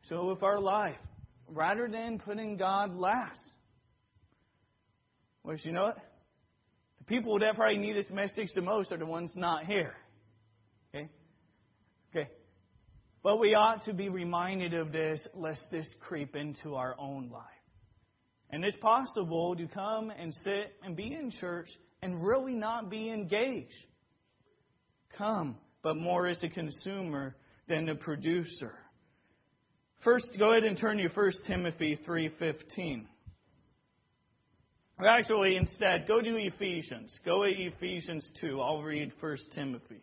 So 0.04 0.32
if 0.32 0.41
our 0.41 0.60
life, 0.60 1.00
rather 1.48 1.88
than 1.88 2.19
putting 2.19 2.58
God 2.58 2.95
last, 2.95 3.56
well, 5.43 5.56
you 5.62 5.71
know 5.71 5.84
what? 5.84 5.97
The 6.99 7.04
people 7.06 7.39
that 7.39 7.56
probably 7.56 7.78
need 7.78 7.95
this 7.95 8.10
message 8.12 8.49
the 8.56 8.62
most 8.62 8.91
are 8.91 8.97
the 8.97 9.06
ones 9.06 9.32
not 9.36 9.65
here. 9.65 9.95
Okay? 10.93 11.10
Okay. 12.10 12.30
But 13.23 13.39
we 13.39 13.54
ought 13.56 13.84
to 13.86 13.93
be 13.93 14.10
reminded 14.10 14.73
of 14.73 14.91
this 14.91 15.25
lest 15.34 15.62
this 15.71 15.93
creep 16.08 16.36
into 16.36 16.75
our 16.75 16.95
own 16.99 17.30
life. 17.30 17.43
And 18.49 18.63
it's 18.63 18.78
possible 18.78 19.56
to 19.56 19.67
come 19.67 20.12
and 20.12 20.34
sit 20.43 20.73
and 20.84 20.95
be 20.95 21.13
in 21.13 21.32
church 21.32 21.69
and 22.02 22.25
really 22.25 22.56
not 22.56 22.89
be 22.89 23.12
engaged. 23.12 23.73
Come, 25.17 25.58
but 25.84 25.95
more 25.97 26.28
as 26.28 26.41
a 26.43 26.49
consumer 26.49 27.36
than 27.67 27.89
a 27.89 27.95
producer. 27.95 28.73
First, 30.04 30.36
go 30.39 30.52
ahead 30.52 30.63
and 30.63 30.78
turn 30.78 30.97
to 30.97 31.08
1 31.08 31.32
Timothy 31.47 31.99
3.15. 32.08 33.06
Actually, 35.08 35.56
instead, 35.56 36.06
go 36.08 36.22
to 36.22 36.36
Ephesians. 36.36 37.18
Go 37.24 37.46
to 37.46 37.50
Ephesians 37.50 38.30
2. 38.42 38.60
I'll 38.60 38.82
read 38.82 39.14
1 39.22 39.38
Timothy. 39.56 40.02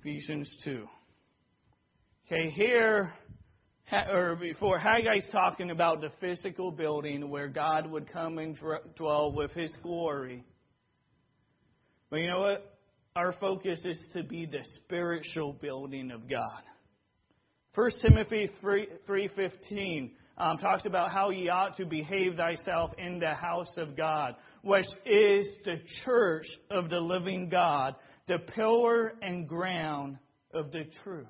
Ephesians 0.00 0.56
2. 0.64 0.86
Okay, 2.26 2.50
here, 2.50 3.12
or 4.08 4.36
before, 4.36 4.78
Haggai's 4.78 5.26
talking 5.32 5.72
about 5.72 6.00
the 6.00 6.10
physical 6.20 6.70
building 6.70 7.28
where 7.28 7.48
God 7.48 7.90
would 7.90 8.10
come 8.12 8.38
and 8.38 8.56
dwell 8.96 9.32
with 9.32 9.50
his 9.50 9.76
glory. 9.82 10.44
But 12.08 12.18
you 12.20 12.28
know 12.28 12.40
what? 12.40 12.77
Our 13.18 13.32
focus 13.40 13.84
is 13.84 14.08
to 14.12 14.22
be 14.22 14.46
the 14.46 14.64
spiritual 14.76 15.52
building 15.52 16.12
of 16.12 16.30
God. 16.30 16.62
1 17.74 17.90
Timothy 18.00 18.48
3.15 18.62 20.12
um, 20.38 20.56
talks 20.58 20.86
about 20.86 21.10
how 21.10 21.30
ye 21.30 21.48
ought 21.48 21.76
to 21.78 21.84
behave 21.84 22.36
thyself 22.36 22.92
in 22.96 23.18
the 23.18 23.34
house 23.34 23.74
of 23.76 23.96
God, 23.96 24.36
which 24.62 24.86
is 25.04 25.48
the 25.64 25.80
church 26.04 26.44
of 26.70 26.90
the 26.90 27.00
living 27.00 27.48
God, 27.48 27.96
the 28.28 28.38
pillar 28.38 29.14
and 29.20 29.48
ground 29.48 30.18
of 30.54 30.70
the 30.70 30.84
truth. 31.02 31.26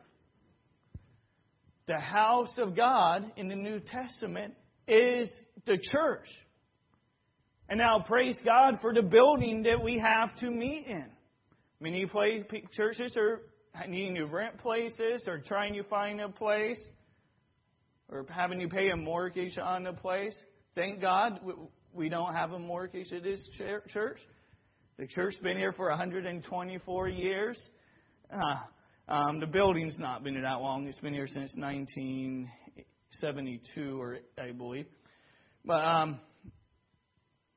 The 1.86 1.98
house 1.98 2.52
of 2.58 2.76
God 2.76 3.32
in 3.38 3.48
the 3.48 3.56
New 3.56 3.80
Testament 3.80 4.52
is 4.86 5.30
the 5.64 5.78
church. 5.90 6.28
And 7.70 7.78
now 7.78 8.04
praise 8.06 8.38
God 8.44 8.80
for 8.82 8.92
the 8.92 9.00
building 9.00 9.62
that 9.62 9.82
we 9.82 9.98
have 9.98 10.36
to 10.40 10.50
meet 10.50 10.86
in. 10.86 11.06
Many 11.80 12.06
place, 12.06 12.42
churches 12.72 13.16
are 13.16 13.42
needing 13.88 14.16
to 14.16 14.24
rent 14.24 14.58
places 14.58 15.28
or 15.28 15.38
trying 15.38 15.74
to 15.74 15.84
find 15.84 16.20
a 16.20 16.28
place 16.28 16.80
or 18.08 18.26
having 18.28 18.58
to 18.60 18.68
pay 18.68 18.90
a 18.90 18.96
mortgage 18.96 19.56
on 19.58 19.86
a 19.86 19.92
place. 19.92 20.36
Thank 20.74 21.00
God 21.00 21.38
we 21.92 22.08
don't 22.08 22.34
have 22.34 22.50
a 22.52 22.58
mortgage 22.58 23.12
at 23.12 23.22
this 23.22 23.48
church. 23.56 24.18
The 24.98 25.06
church's 25.06 25.38
been 25.40 25.56
here 25.56 25.72
for 25.72 25.88
124 25.88 27.08
years. 27.08 27.56
Uh, 28.32 28.56
um, 29.12 29.38
the 29.38 29.46
building's 29.46 29.96
not 29.98 30.24
been 30.24 30.32
here 30.34 30.42
that 30.42 30.60
long. 30.60 30.88
It's 30.88 30.98
been 31.00 31.14
here 31.14 31.28
since 31.28 31.52
1972, 31.56 34.00
or 34.00 34.18
I 34.36 34.50
believe. 34.52 34.86
But 35.64 35.84
um, 35.84 36.18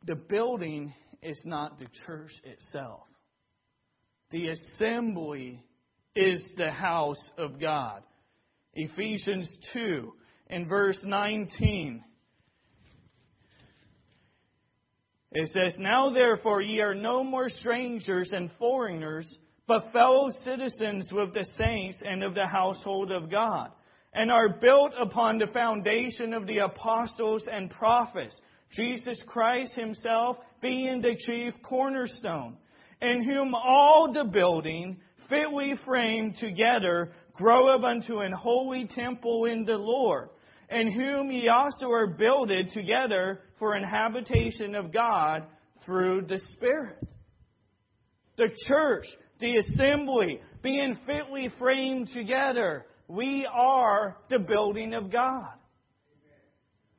the 0.06 0.16
building 0.16 0.94
is 1.22 1.38
not 1.44 1.80
the 1.80 1.88
church 2.06 2.32
itself. 2.44 3.02
The 4.32 4.48
assembly 4.48 5.62
is 6.16 6.42
the 6.56 6.72
house 6.72 7.32
of 7.38 7.60
God. 7.60 8.02
Ephesians 8.74 9.54
2 9.74 10.14
in 10.50 10.68
verse 10.68 11.00
19. 11.04 12.04
It 15.34 15.50
says, 15.50 15.76
Now 15.78 16.10
therefore 16.10 16.62
ye 16.62 16.80
are 16.80 16.96
no 16.96 17.24
more 17.24 17.50
strangers 17.50 18.32
and 18.34 18.50
foreigners, 18.58 19.38
but 19.68 19.92
fellow 19.92 20.30
citizens 20.46 21.10
with 21.12 21.34
the 21.34 21.46
saints 21.58 22.02
and 22.06 22.24
of 22.24 22.34
the 22.34 22.48
household 22.48 23.12
of 23.12 23.30
God, 23.30 23.72
and 24.14 24.32
are 24.32 24.60
built 24.60 24.94
upon 25.00 25.40
the 25.40 25.48
foundation 25.48 26.34
of 26.34 26.48
the 26.48 26.60
apostles 26.60 27.48
and 27.52 27.70
prophets, 27.70 28.40
Jesus 28.74 29.22
Christ 29.28 29.74
himself 29.74 30.38
being 30.62 31.02
the 31.02 31.18
chief 31.26 31.54
cornerstone 31.64 32.58
in 33.02 33.24
whom 33.24 33.56
all 33.56 34.12
the 34.14 34.24
building 34.24 35.00
fitly 35.30 35.76
framed 35.86 36.38
together 36.38 37.12
groweth 37.34 37.84
unto 37.84 38.20
an 38.20 38.32
holy 38.32 38.88
temple 38.88 39.46
in 39.46 39.66
the 39.66 39.78
Lord, 39.78 40.30
in 40.70 40.92
whom 40.92 41.32
ye 41.32 41.48
also 41.50 41.90
are 41.90 42.08
builded 42.08 42.72
together 42.72 43.42
for 43.58 43.74
an 43.74 43.84
habitation 43.84 44.76
of 44.76 44.94
God 44.94 45.44
through 45.86 46.26
the 46.28 46.40
Spirit. 46.54 46.98
The 48.38 48.50
church, 48.68 49.06
the 49.40 49.58
assembly, 49.58 50.40
being 50.62 50.98
fitly 51.06 51.50
framed 51.60 52.10
together, 52.14 52.86
we 53.08 53.48
are 53.52 54.18
the 54.30 54.40
building 54.40 54.94
of 54.94 55.12
God 55.12 55.54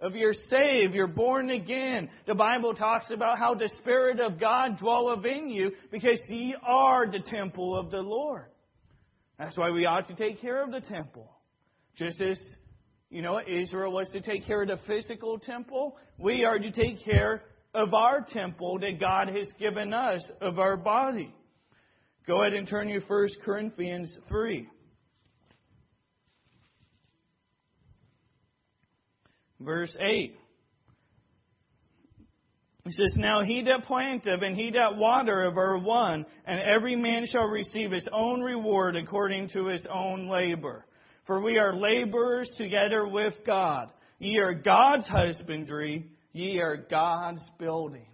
of 0.03 0.17
you're 0.17 0.35
saved, 0.51 0.95
you're 0.95 1.07
born 1.07 1.49
again. 1.49 2.11
The 2.27 2.35
Bible 2.35 2.75
talks 2.75 3.11
about 3.13 3.39
how 3.39 3.55
the 3.55 3.71
Spirit 3.79 4.19
of 4.19 4.39
God 4.39 4.79
dwelleth 4.79 5.25
in 5.25 5.49
you 5.49 5.71
because 5.93 6.21
ye 6.29 6.57
are 6.67 7.11
the 7.11 7.21
temple 7.21 7.79
of 7.79 7.91
the 7.91 8.01
Lord. 8.01 8.47
That's 9.39 9.57
why 9.57 9.71
we 9.71 9.87
ought 9.87 10.09
to 10.09 10.15
take 10.15 10.41
care 10.41 10.63
of 10.63 10.73
the 10.73 10.81
temple. 10.81 11.31
Just 11.97 12.21
as, 12.21 12.39
you 13.11 13.23
know, 13.23 13.41
Israel 13.47 13.93
was 13.93 14.11
to 14.11 14.21
take 14.21 14.45
care 14.45 14.63
of 14.63 14.69
the 14.69 14.81
physical 14.89 15.39
temple, 15.39 15.97
we 16.19 16.45
are 16.45 16.59
to 16.59 16.71
take 16.73 17.05
care 17.05 17.45
of 17.73 17.95
our 17.95 18.27
temple 18.29 18.81
that 18.81 18.99
God 18.99 19.29
has 19.29 19.49
given 19.59 19.95
us, 19.95 20.23
of 20.41 20.59
our 20.59 20.77
body. 20.77 21.33
Go 22.27 22.43
ahead 22.43 22.55
and 22.55 22.69
turn 22.69 22.89
to 22.89 23.01
1 23.01 23.29
Corinthians 23.45 24.19
3. 24.29 24.69
Verse 29.65 29.97
8. 30.01 30.37
He 32.85 32.93
says, 32.93 33.15
Now 33.17 33.43
he 33.43 33.63
that 33.63 33.85
planteth 33.85 34.43
and 34.43 34.57
he 34.57 34.71
that 34.73 34.97
watereth 34.97 35.57
are 35.57 35.79
one, 35.79 36.27
and 36.45 36.61
every 36.61 36.97
man 36.97 37.27
shall 37.27 37.47
receive 37.47 37.93
his 37.93 38.09
own 38.13 38.41
reward 38.41 38.97
according 38.97 39.51
to 39.51 39.67
his 39.67 39.87
own 39.93 40.29
labor. 40.29 40.85
For 41.27 41.41
we 41.41 41.59
are 41.59 41.75
laborers 41.75 42.51
together 42.59 43.07
with 43.07 43.35
God. 43.47 43.91
Ye 44.19 44.39
are 44.39 44.55
God's 44.55 45.07
husbandry, 45.07 46.11
ye 46.33 46.59
are 46.59 46.77
God's 46.77 47.49
building. 47.59 48.07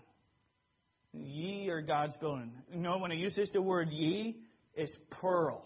Ye 1.15 1.69
are 1.71 1.81
God's 1.81 2.17
building. 2.19 2.53
You 2.71 2.81
know, 2.81 2.99
when 2.99 3.11
I 3.11 3.15
use 3.15 3.35
this, 3.35 3.51
the 3.53 3.63
word 3.63 3.89
ye, 3.91 4.37
it's 4.75 4.95
plural. 5.11 5.65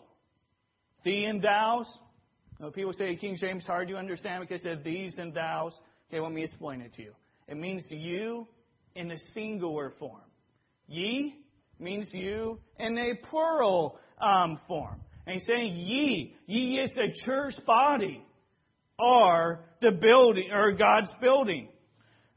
Thee 1.05 1.25
and 1.25 1.43
thous. 1.43 1.87
Know, 2.63 2.71
people 2.71 2.93
say 2.93 3.17
King 3.17 3.37
James 3.37 3.67
hard 3.67 3.89
to 3.89 3.97
understand 3.97 4.47
because 4.49 4.65
of 4.65 4.85
these 4.85 5.19
and 5.19 5.35
thous. 5.35 5.75
Okay, 6.09 6.21
let 6.21 6.31
me 6.31 6.45
explain 6.45 6.81
it 6.81 6.95
to 6.95 7.03
you. 7.03 7.13
It 7.49 7.57
means 7.57 7.85
you 7.91 8.47
in 8.95 9.11
a 9.11 9.19
singular 9.35 9.93
form. 9.99 10.23
Ye 10.87 11.35
means 11.81 12.09
you 12.13 12.61
in 12.79 12.97
a 12.97 13.27
plural 13.29 13.99
um, 14.21 14.61
form. 14.69 15.01
And 15.27 15.35
he's 15.35 15.45
saying, 15.45 15.75
ye, 15.75 16.37
ye 16.47 16.79
is 16.79 16.93
the 16.95 17.09
church 17.25 17.55
body, 17.67 18.25
are 18.97 19.65
the 19.81 19.91
building, 19.91 20.53
or 20.53 20.71
God's 20.71 21.13
building. 21.21 21.69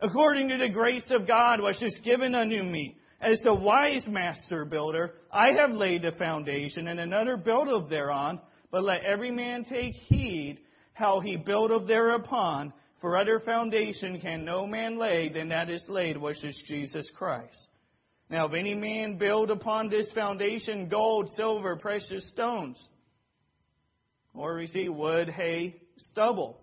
According 0.02 0.50
to 0.50 0.58
the 0.58 0.70
grace 0.70 1.06
of 1.12 1.28
God, 1.28 1.62
which 1.62 1.84
is 1.84 2.00
given 2.04 2.34
unto 2.34 2.64
me, 2.64 2.98
as 3.22 3.40
the 3.44 3.54
wise 3.54 4.08
master 4.08 4.66
builder, 4.66 5.14
I 5.32 5.50
have 5.60 5.76
laid 5.76 6.02
the 6.02 6.14
foundation, 6.14 6.88
and 6.88 7.00
another 7.00 7.38
buildeth 7.38 7.92
thereon. 7.92 8.40
But 8.76 8.84
let 8.84 9.06
every 9.06 9.32
man 9.32 9.64
take 9.64 9.94
heed 9.94 10.60
how 10.92 11.22
he 11.22 11.38
buildeth 11.38 11.88
thereupon. 11.88 12.74
For 13.00 13.18
other 13.18 13.40
foundation 13.40 14.20
can 14.20 14.44
no 14.44 14.68
man 14.68 15.00
lay 15.00 15.30
than 15.30 15.48
that 15.48 15.70
is 15.70 15.86
laid, 15.88 16.18
which 16.18 16.44
is 16.44 16.62
Jesus 16.68 17.10
Christ. 17.18 17.70
Now, 18.30 18.48
if 18.48 18.54
any 18.54 18.74
man 18.74 19.18
build 19.18 19.50
upon 19.50 19.88
this 19.88 20.12
foundation 20.12 20.90
gold, 20.90 21.30
silver, 21.38 21.78
precious 21.78 22.30
stones, 22.32 22.78
or 24.34 24.58
we 24.58 24.68
see 24.68 24.90
wood, 24.90 25.30
hay, 25.30 25.78
stubble, 26.12 26.60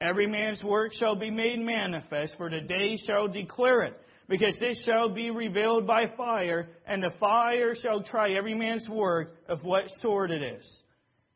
every 0.00 0.26
man's 0.26 0.64
work 0.64 0.92
shall 0.94 1.14
be 1.14 1.30
made 1.30 1.60
manifest, 1.60 2.34
for 2.36 2.50
the 2.50 2.60
day 2.60 2.96
shall 2.96 3.28
declare 3.28 3.82
it, 3.82 3.96
because 4.28 4.58
this 4.58 4.82
shall 4.84 5.10
be 5.10 5.30
revealed 5.30 5.86
by 5.86 6.06
fire, 6.16 6.70
and 6.88 7.04
the 7.04 7.14
fire 7.20 7.76
shall 7.80 8.02
try 8.02 8.32
every 8.32 8.54
man's 8.54 8.88
work 8.88 9.28
of 9.48 9.62
what 9.62 9.84
sort 10.00 10.32
it 10.32 10.42
is. 10.42 10.80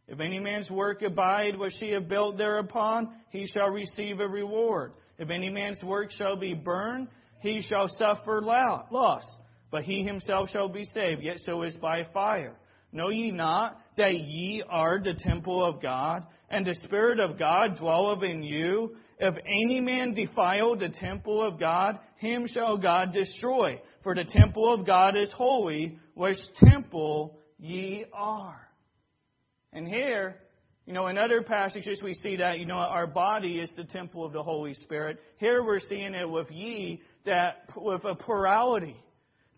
If 0.08 0.20
any 0.20 0.38
man's 0.38 0.70
work 0.70 1.02
abide 1.02 1.58
which 1.58 1.74
he 1.78 1.90
have 1.90 2.08
built 2.08 2.38
thereupon, 2.38 3.10
he 3.28 3.46
shall 3.46 3.68
receive 3.68 4.20
a 4.20 4.28
reward. 4.28 4.92
If 5.18 5.28
any 5.30 5.50
man's 5.50 5.82
work 5.82 6.10
shall 6.10 6.36
be 6.36 6.54
burned, 6.54 7.08
he 7.40 7.60
shall 7.62 7.88
suffer 7.88 8.40
loss, 8.40 9.24
but 9.70 9.82
he 9.82 10.02
himself 10.02 10.48
shall 10.48 10.68
be 10.68 10.84
saved, 10.84 11.22
yet 11.22 11.38
so 11.40 11.62
is 11.62 11.76
by 11.76 12.06
fire. 12.14 12.56
Know 12.90 13.10
ye 13.10 13.30
not 13.32 13.78
that 13.98 14.14
ye 14.14 14.62
are 14.68 14.98
the 14.98 15.14
temple 15.14 15.62
of 15.62 15.82
God, 15.82 16.26
and 16.48 16.64
the 16.64 16.74
Spirit 16.76 17.20
of 17.20 17.38
God 17.38 17.76
dwelleth 17.78 18.22
in 18.22 18.42
you? 18.42 18.96
If 19.20 19.34
any 19.44 19.80
man 19.80 20.14
defile 20.14 20.74
the 20.74 20.88
temple 20.88 21.46
of 21.46 21.60
God, 21.60 21.98
him 22.16 22.46
shall 22.46 22.78
God 22.78 23.12
destroy. 23.12 23.80
For 24.02 24.14
the 24.14 24.24
temple 24.24 24.72
of 24.72 24.86
God 24.86 25.16
is 25.16 25.30
holy, 25.32 25.98
which 26.14 26.38
temple 26.56 27.38
ye 27.58 28.06
are. 28.12 28.67
And 29.72 29.86
here, 29.86 30.36
you 30.86 30.94
know, 30.94 31.08
in 31.08 31.18
other 31.18 31.42
passages 31.42 32.00
we 32.02 32.14
see 32.14 32.36
that, 32.36 32.58
you 32.58 32.66
know, 32.66 32.76
our 32.76 33.06
body 33.06 33.58
is 33.58 33.70
the 33.76 33.84
temple 33.84 34.24
of 34.24 34.32
the 34.32 34.42
Holy 34.42 34.74
Spirit. 34.74 35.18
Here 35.36 35.62
we're 35.62 35.80
seeing 35.80 36.14
it 36.14 36.28
with 36.28 36.50
ye, 36.50 37.02
that 37.26 37.68
with 37.76 38.04
a 38.04 38.14
plurality, 38.14 38.96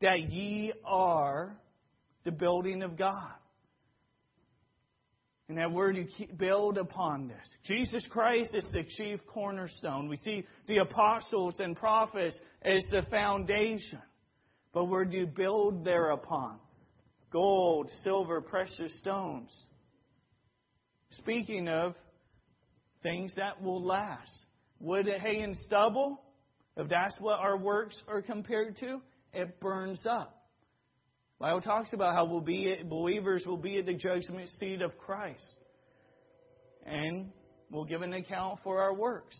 that 0.00 0.30
ye 0.30 0.72
are 0.84 1.56
the 2.24 2.32
building 2.32 2.82
of 2.82 2.98
God. 2.98 3.30
And 5.48 5.58
that 5.58 5.72
we're 5.72 5.92
to 5.92 6.06
build 6.36 6.78
upon 6.78 7.26
this. 7.26 7.56
Jesus 7.64 8.06
Christ 8.08 8.54
is 8.54 8.68
the 8.72 8.84
chief 8.96 9.20
cornerstone. 9.26 10.08
We 10.08 10.16
see 10.18 10.44
the 10.68 10.78
apostles 10.78 11.56
and 11.58 11.76
prophets 11.76 12.38
as 12.62 12.84
the 12.90 13.02
foundation. 13.10 14.00
But 14.72 14.84
we're 14.84 15.06
to 15.06 15.26
build 15.26 15.84
thereupon. 15.84 16.58
Gold, 17.32 17.90
silver, 18.04 18.40
precious 18.40 18.96
stones. 18.98 19.50
Speaking 21.10 21.68
of 21.68 21.94
things 23.02 23.34
that 23.36 23.62
will 23.62 23.82
last. 23.82 24.32
Wood, 24.78 25.06
hay, 25.06 25.40
and 25.40 25.56
stubble, 25.66 26.20
if 26.76 26.88
that's 26.88 27.14
what 27.20 27.38
our 27.38 27.56
works 27.56 28.00
are 28.08 28.22
compared 28.22 28.78
to, 28.78 29.00
it 29.32 29.60
burns 29.60 30.06
up. 30.06 30.36
Bible 31.38 31.62
talks 31.62 31.92
about 31.92 32.14
how 32.14 32.26
we'll 32.26 32.40
be 32.40 32.76
believers 32.84 33.44
will 33.46 33.56
be 33.56 33.78
at 33.78 33.86
the 33.86 33.94
judgment 33.94 34.50
seat 34.58 34.82
of 34.82 34.96
Christ. 34.98 35.56
And 36.84 37.30
we'll 37.70 37.84
give 37.84 38.02
an 38.02 38.12
account 38.12 38.60
for 38.62 38.82
our 38.82 38.94
works. 38.94 39.36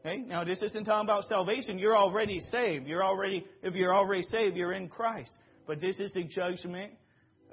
Okay? 0.00 0.18
Now 0.18 0.44
this 0.44 0.60
isn't 0.62 0.84
talking 0.84 1.06
about 1.06 1.24
salvation. 1.24 1.78
You're 1.78 1.96
already 1.96 2.40
saved. 2.40 2.86
You're 2.86 3.04
already 3.04 3.46
if 3.62 3.74
you're 3.74 3.94
already 3.94 4.24
saved, 4.24 4.56
you're 4.56 4.72
in 4.72 4.88
Christ. 4.88 5.30
But 5.66 5.80
this 5.80 6.00
is 6.00 6.12
the 6.14 6.24
judgment 6.24 6.92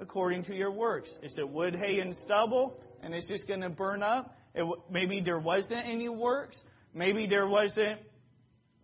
according 0.00 0.44
to 0.44 0.54
your 0.54 0.70
works. 0.70 1.10
Is 1.22 1.36
it 1.38 1.48
wood, 1.48 1.74
hay, 1.74 2.00
and 2.00 2.16
stubble, 2.24 2.80
and 3.02 3.14
it's 3.14 3.26
just 3.26 3.46
going 3.46 3.60
to 3.60 3.68
burn 3.68 4.02
up? 4.02 4.36
It, 4.54 4.64
maybe 4.90 5.20
there 5.20 5.38
wasn't 5.38 5.86
any 5.86 6.08
works. 6.08 6.60
Maybe 6.94 7.26
there 7.26 7.46
wasn't 7.46 8.00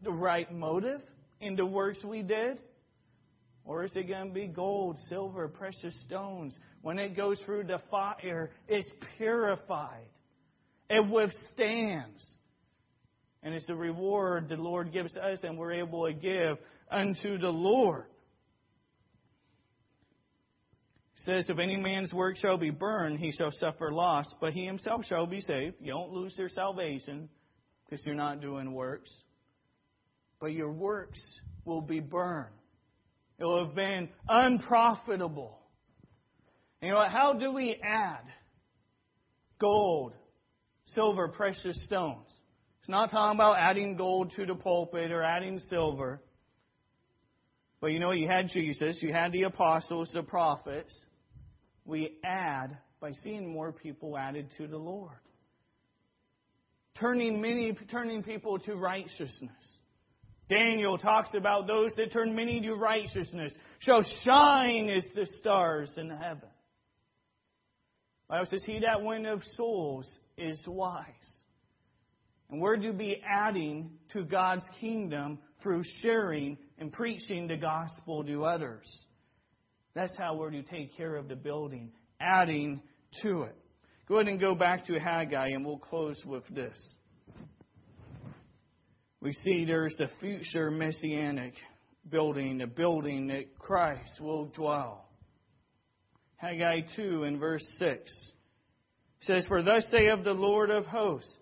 the 0.02 0.12
right 0.12 0.52
motive 0.52 1.00
in 1.40 1.56
the 1.56 1.66
works 1.66 2.04
we 2.04 2.22
did. 2.22 2.60
Or 3.64 3.84
is 3.84 3.96
it 3.96 4.08
going 4.08 4.28
to 4.28 4.34
be 4.34 4.46
gold, 4.46 4.98
silver, 5.08 5.48
precious 5.48 5.98
stones? 6.06 6.58
When 6.82 6.98
it 6.98 7.16
goes 7.16 7.40
through 7.46 7.64
the 7.64 7.80
fire, 7.90 8.50
it's 8.68 8.88
purified. 9.16 10.06
It 10.90 11.08
withstands. 11.08 12.24
And 13.42 13.54
it's 13.54 13.66
the 13.66 13.74
reward 13.74 14.48
the 14.48 14.56
Lord 14.56 14.92
gives 14.92 15.16
us, 15.16 15.40
and 15.42 15.56
we're 15.56 15.72
able 15.72 16.06
to 16.06 16.12
give 16.12 16.58
unto 16.90 17.38
the 17.38 17.48
Lord 17.48 18.04
says, 21.24 21.48
If 21.48 21.58
any 21.58 21.76
man's 21.76 22.12
work 22.12 22.36
shall 22.36 22.56
be 22.56 22.70
burned, 22.70 23.18
he 23.18 23.32
shall 23.32 23.52
suffer 23.52 23.92
loss, 23.92 24.26
but 24.40 24.52
he 24.52 24.64
himself 24.64 25.04
shall 25.06 25.26
be 25.26 25.40
saved. 25.40 25.76
You 25.80 25.92
don't 25.92 26.12
lose 26.12 26.34
your 26.36 26.48
salvation 26.48 27.28
because 27.84 28.04
you're 28.04 28.14
not 28.14 28.40
doing 28.40 28.72
works. 28.72 29.10
But 30.40 30.52
your 30.52 30.72
works 30.72 31.20
will 31.64 31.80
be 31.80 32.00
burned. 32.00 32.54
It 33.38 33.44
will 33.44 33.66
have 33.66 33.74
been 33.74 34.08
unprofitable. 34.28 35.58
You 36.82 36.90
know 36.90 36.96
what? 36.96 37.10
How 37.10 37.32
do 37.32 37.52
we 37.52 37.80
add 37.82 38.24
gold, 39.58 40.12
silver, 40.88 41.28
precious 41.28 41.82
stones? 41.84 42.26
It's 42.80 42.88
not 42.90 43.10
talking 43.10 43.38
about 43.38 43.56
adding 43.58 43.96
gold 43.96 44.32
to 44.36 44.44
the 44.44 44.54
pulpit 44.54 45.10
or 45.10 45.22
adding 45.22 45.58
silver. 45.70 46.20
But 47.80 47.92
you 47.92 47.98
know, 47.98 48.10
you 48.10 48.28
had 48.28 48.48
Jesus, 48.48 48.98
you 49.02 49.12
had 49.12 49.32
the 49.32 49.44
apostles, 49.44 50.10
the 50.12 50.22
prophets. 50.22 50.92
We 51.84 52.18
add 52.24 52.78
by 53.00 53.12
seeing 53.12 53.52
more 53.52 53.72
people 53.72 54.16
added 54.16 54.48
to 54.58 54.66
the 54.66 54.78
Lord. 54.78 55.12
Turning 56.98 57.40
many, 57.40 57.76
turning 57.90 58.22
people 58.22 58.58
to 58.60 58.74
righteousness. 58.74 59.50
Daniel 60.48 60.98
talks 60.98 61.34
about 61.34 61.66
those 61.66 61.94
that 61.96 62.12
turn 62.12 62.34
many 62.34 62.60
to 62.60 62.74
righteousness 62.74 63.54
shall 63.80 64.02
shine 64.24 64.88
as 64.90 65.04
the 65.14 65.26
stars 65.38 65.92
in 65.96 66.10
heaven. 66.10 66.48
Bible 68.28 68.46
says, 68.50 68.64
He 68.64 68.80
that 68.80 69.02
winneth 69.02 69.42
souls 69.56 70.10
is 70.36 70.62
wise. 70.66 71.04
And 72.50 72.60
we're 72.60 72.76
to 72.76 72.92
be 72.92 73.22
adding 73.26 73.90
to 74.12 74.22
God's 74.22 74.64
kingdom 74.80 75.38
through 75.62 75.82
sharing 76.02 76.58
and 76.78 76.92
preaching 76.92 77.48
the 77.48 77.56
gospel 77.56 78.22
to 78.24 78.44
others. 78.44 78.86
That's 79.94 80.16
how 80.16 80.34
we're 80.34 80.50
to 80.50 80.62
take 80.62 80.96
care 80.96 81.16
of 81.16 81.28
the 81.28 81.36
building, 81.36 81.92
adding 82.20 82.82
to 83.22 83.42
it. 83.42 83.56
Go 84.08 84.16
ahead 84.16 84.28
and 84.28 84.40
go 84.40 84.54
back 84.54 84.86
to 84.86 84.98
Haggai, 84.98 85.48
and 85.48 85.64
we'll 85.64 85.78
close 85.78 86.20
with 86.26 86.44
this. 86.48 86.76
We 89.20 89.32
see 89.32 89.64
there's 89.64 89.98
a 90.00 90.08
future 90.20 90.70
messianic 90.70 91.54
building, 92.10 92.60
a 92.60 92.66
building 92.66 93.28
that 93.28 93.58
Christ 93.58 94.20
will 94.20 94.46
dwell. 94.46 95.08
Haggai 96.36 96.80
2 96.96 97.22
and 97.22 97.38
verse 97.38 97.66
6 97.78 98.32
says, 99.22 99.46
For 99.46 99.62
thus 99.62 99.84
saith 99.90 100.24
the 100.24 100.32
Lord 100.32 100.70
of 100.70 100.84
hosts, 100.84 101.34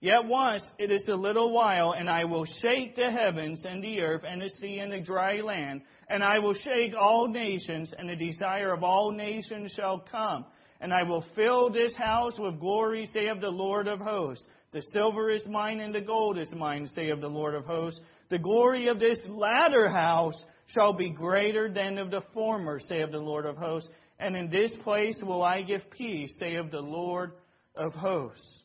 Yet 0.00 0.24
once 0.24 0.62
it 0.78 0.92
is 0.92 1.06
a 1.08 1.14
little 1.14 1.52
while, 1.52 1.92
and 1.92 2.08
I 2.08 2.24
will 2.24 2.44
shake 2.60 2.94
the 2.94 3.10
heavens 3.10 3.64
and 3.64 3.82
the 3.82 4.00
earth 4.00 4.22
and 4.26 4.40
the 4.40 4.48
sea 4.48 4.78
and 4.78 4.92
the 4.92 5.00
dry 5.00 5.40
land, 5.40 5.82
and 6.08 6.24
I 6.24 6.38
will 6.38 6.54
shake 6.54 6.94
all 6.98 7.28
nations, 7.28 7.92
and 7.96 8.08
the 8.08 8.16
desire 8.16 8.72
of 8.72 8.82
all 8.82 9.10
nations 9.12 9.72
shall 9.76 9.98
come. 10.10 10.46
And 10.80 10.92
I 10.92 11.02
will 11.02 11.24
fill 11.34 11.70
this 11.70 11.94
house 11.96 12.38
with 12.38 12.60
glory, 12.60 13.06
saith 13.12 13.40
the 13.40 13.48
Lord 13.48 13.88
of 13.88 13.98
hosts. 13.98 14.46
The 14.70 14.82
silver 14.92 15.30
is 15.30 15.46
mine 15.48 15.80
and 15.80 15.94
the 15.94 16.00
gold 16.00 16.38
is 16.38 16.52
mine, 16.54 16.86
saith 16.86 17.20
the 17.20 17.28
Lord 17.28 17.54
of 17.54 17.64
hosts. 17.64 18.00
The 18.30 18.38
glory 18.38 18.88
of 18.88 19.00
this 19.00 19.18
latter 19.28 19.88
house 19.88 20.44
shall 20.66 20.92
be 20.92 21.10
greater 21.10 21.72
than 21.72 21.98
of 21.98 22.10
the 22.10 22.22
former, 22.34 22.78
saith 22.78 23.10
the 23.10 23.18
Lord 23.18 23.46
of 23.46 23.56
hosts. 23.56 23.90
And 24.20 24.36
in 24.36 24.50
this 24.50 24.72
place 24.84 25.22
will 25.24 25.42
I 25.42 25.62
give 25.62 25.90
peace, 25.90 26.30
saith 26.38 26.70
the 26.70 26.80
Lord 26.80 27.32
of 27.74 27.94
hosts. 27.94 28.62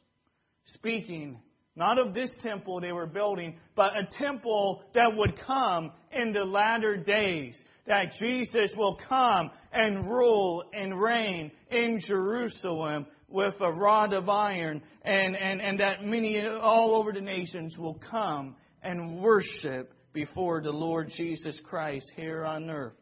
Speaking 0.66 1.39
not 1.76 1.97
of 1.97 2.13
this 2.13 2.32
temple 2.41 2.80
they 2.80 2.91
were 2.91 3.07
building, 3.07 3.55
but 3.76 3.97
a 3.97 4.07
temple 4.17 4.84
that 4.93 5.15
would 5.15 5.39
come 5.45 5.91
in 6.11 6.32
the 6.32 6.43
latter 6.45 6.97
days. 6.97 7.61
That 7.88 8.13
Jesus 8.19 8.71
will 8.78 8.97
come 9.09 9.51
and 9.74 10.05
rule 10.05 10.63
and 10.71 10.99
reign 11.01 11.51
in 11.69 11.99
Jerusalem 11.99 13.07
with 13.28 13.55
a 13.59 13.71
rod 13.71 14.13
of 14.13 14.30
iron, 14.30 14.82
and, 15.03 15.36
and, 15.36 15.59
and 15.59 15.80
that 15.80 16.05
many 16.05 16.39
all 16.47 16.95
over 16.95 17.11
the 17.11 17.19
nations 17.19 17.78
will 17.78 17.99
come 18.09 18.55
and 18.84 19.19
worship 19.19 19.91
before 20.13 20.61
the 20.61 20.71
Lord 20.71 21.09
Jesus 21.17 21.59
Christ 21.65 22.05
here 22.15 22.45
on 22.45 22.69
earth. 22.69 22.93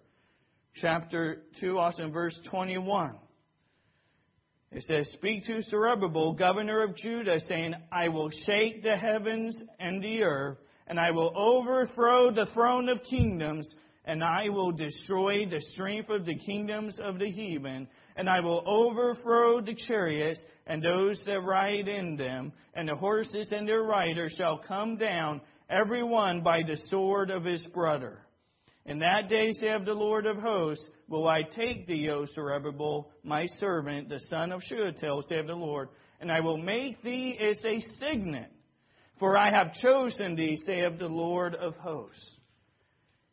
Chapter 0.75 1.43
2, 1.59 1.77
also 1.77 2.03
in 2.03 2.13
verse 2.13 2.39
21. 2.49 3.15
It 4.71 4.83
says, 4.83 5.11
Speak 5.13 5.45
to 5.47 5.61
Zerubbabel, 5.63 6.33
governor 6.33 6.83
of 6.83 6.95
Judah, 6.95 7.41
saying, 7.41 7.75
I 7.91 8.07
will 8.07 8.29
shake 8.45 8.81
the 8.81 8.95
heavens 8.95 9.61
and 9.79 10.01
the 10.01 10.23
earth, 10.23 10.59
and 10.87 10.97
I 10.97 11.11
will 11.11 11.33
overthrow 11.35 12.31
the 12.31 12.45
throne 12.53 12.87
of 12.87 13.03
kingdoms, 13.03 13.75
and 14.05 14.23
I 14.23 14.47
will 14.47 14.71
destroy 14.71 15.45
the 15.45 15.59
strength 15.73 16.09
of 16.09 16.25
the 16.25 16.37
kingdoms 16.37 16.97
of 17.03 17.19
the 17.19 17.29
heathen, 17.29 17.85
and 18.15 18.29
I 18.29 18.39
will 18.39 18.63
overthrow 18.65 19.59
the 19.59 19.75
chariots 19.75 20.43
and 20.65 20.81
those 20.81 21.21
that 21.25 21.41
ride 21.41 21.89
in 21.89 22.15
them, 22.15 22.53
and 22.73 22.87
the 22.87 22.95
horses 22.95 23.51
and 23.51 23.67
their 23.67 23.83
riders 23.83 24.33
shall 24.37 24.57
come 24.57 24.95
down, 24.95 25.41
every 25.69 26.03
one 26.03 26.43
by 26.43 26.63
the 26.63 26.77
sword 26.87 27.29
of 27.29 27.43
his 27.43 27.67
brother. 27.73 28.19
In 28.85 28.99
that 28.99 29.29
day, 29.29 29.51
saith 29.53 29.85
the 29.85 29.93
Lord 29.93 30.25
of 30.25 30.37
hosts, 30.37 30.87
will 31.07 31.27
I 31.27 31.43
take 31.43 31.85
thee, 31.85 32.09
O 32.09 32.25
Zerubbabel, 32.25 33.11
my 33.23 33.45
servant, 33.45 34.09
the 34.09 34.19
son 34.21 34.51
of 34.51 34.61
Shealtiel, 34.63 35.21
saith 35.27 35.45
the 35.45 35.53
Lord, 35.53 35.89
and 36.19 36.31
I 36.31 36.39
will 36.39 36.57
make 36.57 37.01
thee 37.03 37.37
as 37.39 37.63
a 37.63 37.79
signet, 37.99 38.51
for 39.19 39.37
I 39.37 39.51
have 39.51 39.73
chosen 39.75 40.35
thee, 40.35 40.57
saith 40.65 40.97
the 40.97 41.07
Lord 41.07 41.53
of 41.53 41.75
hosts. 41.75 42.37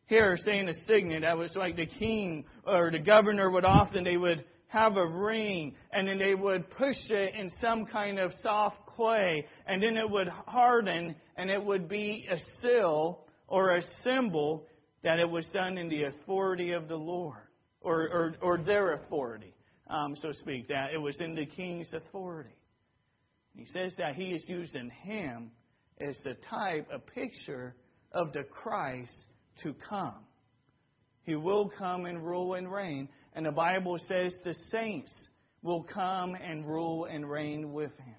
Here, 0.05 0.37
saying 0.37 0.69
a 0.69 0.73
signet, 0.85 1.21
that 1.21 1.37
was 1.37 1.55
like 1.55 1.75
the 1.75 1.87
king 1.87 2.45
or 2.65 2.91
the 2.91 2.99
governor 2.99 3.49
would 3.49 3.65
often, 3.65 4.03
they 4.03 4.17
would 4.17 4.45
have 4.67 4.97
a 4.97 5.07
ring, 5.07 5.75
and 5.91 6.07
then 6.07 6.19
they 6.19 6.35
would 6.35 6.69
push 6.71 6.97
it 7.09 7.33
in 7.33 7.49
some 7.59 7.87
kind 7.87 8.19
of 8.19 8.31
soft 8.43 8.85
clay, 8.85 9.45
and 9.65 9.81
then 9.81 9.97
it 9.97 10.09
would 10.09 10.27
harden, 10.27 11.15
and 11.37 11.49
it 11.49 11.63
would 11.63 11.89
be 11.89 12.27
a 12.29 12.37
seal 12.61 13.25
or 13.47 13.75
a 13.75 13.81
symbol 14.03 14.67
that 15.03 15.19
it 15.19 15.29
was 15.29 15.47
done 15.53 15.77
in 15.77 15.89
the 15.89 16.03
authority 16.03 16.71
of 16.71 16.87
the 16.87 16.95
Lord, 16.95 17.47
or, 17.81 18.01
or, 18.01 18.35
or 18.41 18.57
their 18.57 18.93
authority, 18.93 19.53
um, 19.89 20.15
so 20.15 20.29
to 20.29 20.33
speak, 20.33 20.67
that 20.67 20.93
it 20.93 20.97
was 20.97 21.19
in 21.19 21.35
the 21.35 21.45
king's 21.45 21.91
authority. 21.93 22.55
He 23.55 23.65
says 23.65 23.93
that 23.97 24.15
he 24.15 24.31
is 24.31 24.45
using 24.47 24.89
him 25.03 25.51
as 25.99 26.17
the 26.23 26.35
type, 26.49 26.87
a 26.93 26.99
picture 26.99 27.75
of 28.11 28.31
the 28.33 28.43
Christ 28.43 29.25
to 29.63 29.73
come. 29.87 30.25
He 31.23 31.35
will 31.35 31.69
come 31.77 32.05
and 32.05 32.25
rule 32.25 32.55
and 32.55 32.71
reign. 32.71 33.09
And 33.33 33.45
the 33.45 33.51
Bible 33.51 33.97
says 34.07 34.33
the 34.43 34.55
saints 34.71 35.11
will 35.61 35.83
come 35.83 36.35
and 36.35 36.67
rule 36.67 37.05
and 37.05 37.29
reign 37.29 37.73
with 37.73 37.91
him. 37.97 38.15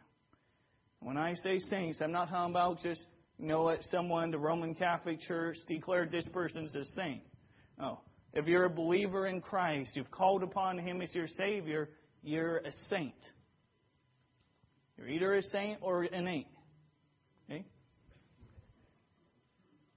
When 1.00 1.16
I 1.16 1.34
say 1.34 1.58
saints, 1.58 2.00
I'm 2.02 2.12
not 2.12 2.28
talking 2.28 2.52
about 2.52 2.80
just 2.82 3.06
know 3.46 3.62
what? 3.62 3.84
Someone, 3.90 4.30
the 4.30 4.38
Roman 4.38 4.74
Catholic 4.74 5.20
Church 5.20 5.56
declared 5.66 6.10
this 6.10 6.26
person's 6.32 6.74
a 6.74 6.84
saint. 6.96 7.22
No. 7.78 8.00
If 8.32 8.46
you're 8.46 8.64
a 8.64 8.70
believer 8.70 9.26
in 9.26 9.40
Christ, 9.40 9.90
you've 9.94 10.10
called 10.10 10.42
upon 10.42 10.78
Him 10.78 11.02
as 11.02 11.14
your 11.14 11.26
Savior, 11.26 11.88
you're 12.22 12.58
a 12.58 12.72
saint. 12.88 13.14
You're 14.96 15.08
either 15.08 15.34
a 15.34 15.42
saint 15.42 15.78
or 15.80 16.02
an 16.02 16.28
ain't. 16.28 16.46
Okay? 17.50 17.64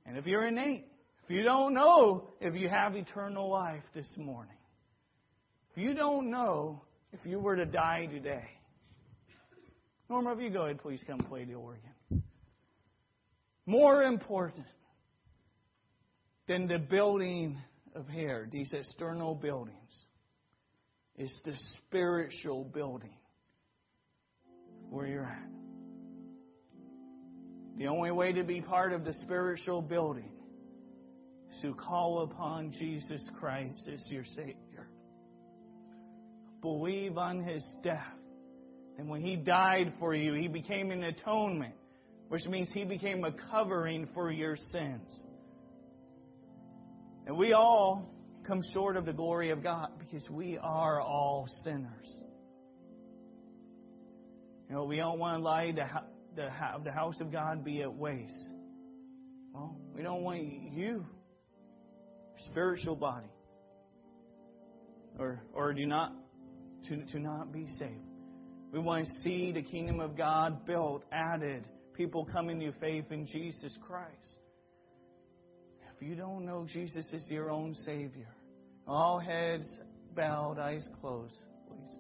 And 0.06 0.18
if 0.18 0.26
you're 0.26 0.46
an 0.46 0.58
ain't, 0.58 0.86
if 1.26 1.30
you 1.30 1.44
don't 1.44 1.74
know 1.74 2.30
if 2.42 2.56
you 2.56 2.70
have 2.70 2.96
eternal 2.96 3.50
life 3.50 3.84
this 3.94 4.10
morning, 4.18 4.56
if 5.76 5.84
you 5.84 5.94
don't 5.94 6.30
know 6.30 6.82
if 7.12 7.20
you 7.26 7.40
were 7.40 7.56
to 7.56 7.66
die 7.66 8.08
today, 8.12 8.46
Norma, 10.10 10.34
if 10.34 10.40
you 10.40 10.50
go 10.50 10.64
ahead, 10.64 10.82
please 10.82 11.02
come 11.08 11.20
play 11.20 11.46
the 11.46 11.54
organ 11.54 11.93
more 13.66 14.04
important 14.04 14.66
than 16.48 16.68
the 16.68 16.80
building 16.80 17.58
of 17.96 18.08
hair, 18.08 18.48
these 18.52 18.74
external 18.74 19.36
buildings, 19.36 19.78
is 21.18 21.32
the 21.46 21.54
spiritual 21.78 22.66
building 22.66 23.16
where 24.90 25.08
you're 25.08 25.26
at. 25.26 25.50
The 27.78 27.88
only 27.88 28.12
way 28.12 28.34
to 28.34 28.44
be 28.44 28.62
part 28.62 28.94
of 28.94 29.04
the 29.04 29.14
spiritual 29.22 29.82
building 29.82 30.32
is 31.52 31.62
to 31.62 31.74
call 31.74 32.24
upon 32.24 32.72
Jesus 32.72 33.22
Christ 33.40 33.90
as 33.92 34.04
your 34.12 34.26
Savior. 34.36 34.88
Believe 36.62 37.18
on 37.18 37.44
His 37.44 37.64
death. 37.84 38.02
And 38.98 39.08
when 39.10 39.22
He 39.22 39.36
died 39.36 39.94
for 40.00 40.14
you, 40.14 40.34
He 40.34 40.48
became 40.48 40.92
an 40.92 41.04
atonement 41.04 41.74
which 42.34 42.48
means 42.48 42.72
he 42.74 42.84
became 42.84 43.24
a 43.26 43.32
covering 43.52 44.08
for 44.16 44.32
your 44.32 44.56
sins. 44.72 45.26
And 47.28 47.38
we 47.38 47.54
all 47.54 48.12
come 48.48 48.60
short 48.74 48.98
of 48.98 49.06
the 49.06 49.14
glory 49.14 49.52
of 49.52 49.62
God 49.62 49.90
because 50.00 50.28
we 50.32 50.58
are 50.58 51.00
all 51.00 51.46
sinners. 51.64 52.12
You 54.68 54.76
know, 54.76 54.86
we 54.86 54.96
don't 54.96 55.20
want 55.20 55.38
to 55.38 55.44
lie 55.44 55.70
to 55.74 56.02
the, 56.36 56.50
the 56.84 56.92
house 56.92 57.22
of 57.22 57.32
God 57.32 57.64
be 57.64 57.84
at 57.84 57.94
waste. 57.94 58.50
Well, 59.54 59.78
we 59.96 60.02
don't 60.02 60.24
want 60.24 60.42
you, 60.74 61.06
spiritual 62.48 62.96
body, 62.96 63.30
or 65.20 65.44
or 65.54 65.72
do 65.72 65.86
not 65.86 66.14
to, 66.90 67.06
to 67.12 67.20
not 67.20 67.54
be 67.54 67.68
saved. 67.78 68.10
We 68.72 68.80
want 68.80 69.06
to 69.06 69.12
see 69.22 69.52
the 69.52 69.62
kingdom 69.62 70.00
of 70.00 70.18
God 70.18 70.66
built, 70.66 71.04
added, 71.12 71.68
people 71.94 72.26
coming 72.26 72.60
to 72.60 72.72
faith 72.80 73.06
in 73.12 73.26
Jesus 73.28 73.78
Christ. 73.88 74.40
If 75.96 76.08
you 76.08 76.16
don't 76.16 76.46
know 76.46 76.66
Jesus 76.68 77.12
is 77.14 77.26
your 77.30 77.50
own 77.50 77.76
Savior, 77.86 78.28
all 78.88 79.20
heads 79.20 79.68
bowed, 80.16 80.60
eyes 80.60 80.88
closed, 81.00 81.36
please. 81.68 81.98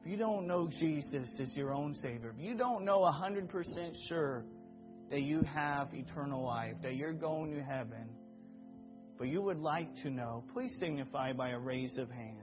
If 0.00 0.10
you 0.10 0.16
don't 0.16 0.46
know 0.46 0.68
Jesus 0.68 1.28
is 1.40 1.52
your 1.56 1.74
own 1.74 1.94
Savior, 1.96 2.34
if 2.36 2.44
you 2.44 2.56
don't 2.56 2.84
know 2.84 3.00
100% 3.00 3.48
sure 4.08 4.44
that 5.10 5.22
you 5.22 5.42
have 5.42 5.88
eternal 5.92 6.44
life, 6.44 6.74
that 6.82 6.94
you're 6.94 7.12
going 7.12 7.54
to 7.54 7.62
heaven, 7.62 8.08
but 9.18 9.28
you 9.28 9.42
would 9.42 9.58
like 9.58 9.88
to 10.02 10.10
know, 10.10 10.44
please 10.52 10.74
signify 10.78 11.32
by 11.32 11.50
a 11.50 11.58
raise 11.58 11.98
of 11.98 12.10
hand. 12.10 12.38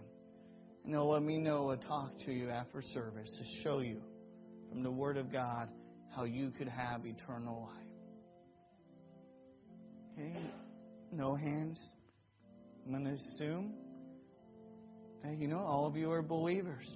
And 0.84 0.94
they'll 0.94 1.10
let 1.10 1.24
me 1.24 1.38
know 1.38 1.70
or 1.70 1.78
talk 1.78 2.12
to 2.26 2.32
you 2.32 2.50
after 2.50 2.82
service 2.94 3.32
to 3.40 3.64
show 3.64 3.80
you 3.80 4.02
from 4.70 4.84
the 4.84 4.92
Word 4.92 5.18
of 5.18 5.32
God 5.32 5.70
how 6.16 6.24
you 6.24 6.51
could 6.57 6.68
have 6.68 7.05
eternal 7.05 7.70
life. 7.70 7.86
Okay? 10.13 10.39
No 11.11 11.36
hands. 11.36 11.80
I'm 12.86 12.91
going 12.91 13.05
to 13.05 13.11
assume 13.11 13.74
that, 15.24 15.38
you 15.38 15.47
know, 15.47 15.59
all 15.59 15.88
of 15.88 15.95
you 15.97 16.11
are 16.11 16.22
believers, 16.22 16.88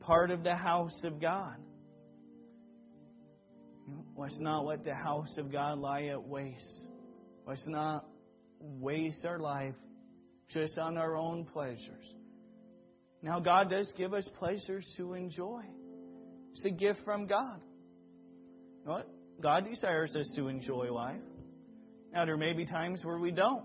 part 0.00 0.30
of 0.30 0.44
the 0.44 0.54
house 0.54 1.02
of 1.04 1.20
God. 1.20 1.56
Let's 4.16 4.38
not 4.40 4.64
let 4.64 4.84
the 4.84 4.94
house 4.94 5.34
of 5.38 5.50
God 5.50 5.78
lie 5.78 6.04
at 6.04 6.22
waste. 6.22 6.86
Let's 7.46 7.66
not 7.66 8.06
waste 8.60 9.24
our 9.24 9.38
life 9.38 9.74
just 10.50 10.78
on 10.78 10.96
our 10.96 11.16
own 11.16 11.44
pleasures. 11.44 12.14
Now, 13.22 13.40
God 13.40 13.70
does 13.70 13.92
give 13.96 14.14
us 14.14 14.28
pleasures 14.38 14.86
to 14.96 15.14
enjoy. 15.14 15.62
It's 16.52 16.64
a 16.64 16.70
gift 16.70 17.00
from 17.04 17.26
God. 17.26 17.60
What? 18.86 19.08
God 19.42 19.66
desires 19.68 20.14
us 20.14 20.32
to 20.36 20.46
enjoy 20.46 20.92
life. 20.92 21.20
Now, 22.12 22.24
there 22.24 22.36
may 22.36 22.52
be 22.52 22.64
times 22.64 23.04
where 23.04 23.18
we 23.18 23.32
don't. 23.32 23.64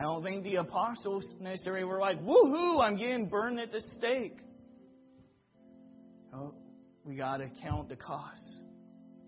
I 0.00 0.04
don't 0.04 0.24
think 0.24 0.42
the 0.42 0.56
apostles 0.56 1.22
necessarily 1.38 1.84
were 1.84 2.00
like, 2.00 2.20
woohoo, 2.24 2.82
I'm 2.82 2.96
getting 2.96 3.28
burned 3.28 3.60
at 3.60 3.70
the 3.70 3.82
stake. 3.98 4.38
We 7.04 7.14
got 7.14 7.36
to 7.36 7.50
count 7.62 7.90
the 7.90 7.96
cost, 7.96 8.42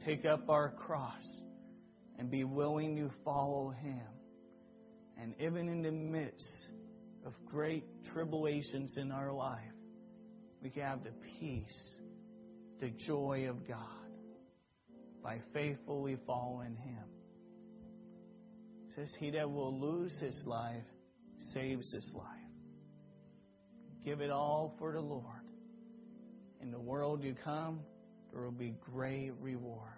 take 0.07 0.25
up 0.25 0.49
our 0.49 0.71
cross, 0.71 1.23
and 2.19 2.31
be 2.31 2.45
willing 2.45 2.97
to 2.97 3.11
follow 3.23 3.75
Him. 3.83 4.01
And 5.21 5.35
even 5.39 5.69
in 5.69 5.83
the 5.83 5.93
midst 5.93 6.67
of 7.27 7.35
great 7.45 7.85
tribulations 8.15 8.97
in 8.97 9.13
our 9.13 9.31
life, 9.31 9.61
we 10.63 10.71
can 10.71 10.83
have 10.83 11.05
the 11.05 11.13
peace, 11.39 11.97
the 12.81 12.91
joy 13.07 13.47
of 13.51 13.69
God 13.69 14.06
by 15.27 15.41
faithfully 15.53 16.17
following 16.25 16.77
Him. 16.77 17.05
says, 18.95 19.13
He 19.19 19.33
that 19.33 19.51
will 19.51 19.77
lose 19.77 20.17
his 20.21 20.41
life 20.47 20.85
saves 21.53 21.93
his 21.93 22.15
life. 22.15 22.27
Give 24.05 24.21
it 24.21 24.31
all 24.31 24.77
for 24.79 24.93
the 24.93 25.01
Lord. 25.01 25.25
In 26.63 26.71
the 26.71 26.79
world 26.79 27.25
you 27.25 27.35
come, 27.45 27.81
there 28.33 28.43
will 28.43 28.53
be 28.53 28.77
great 28.93 29.33
reward. 29.41 29.96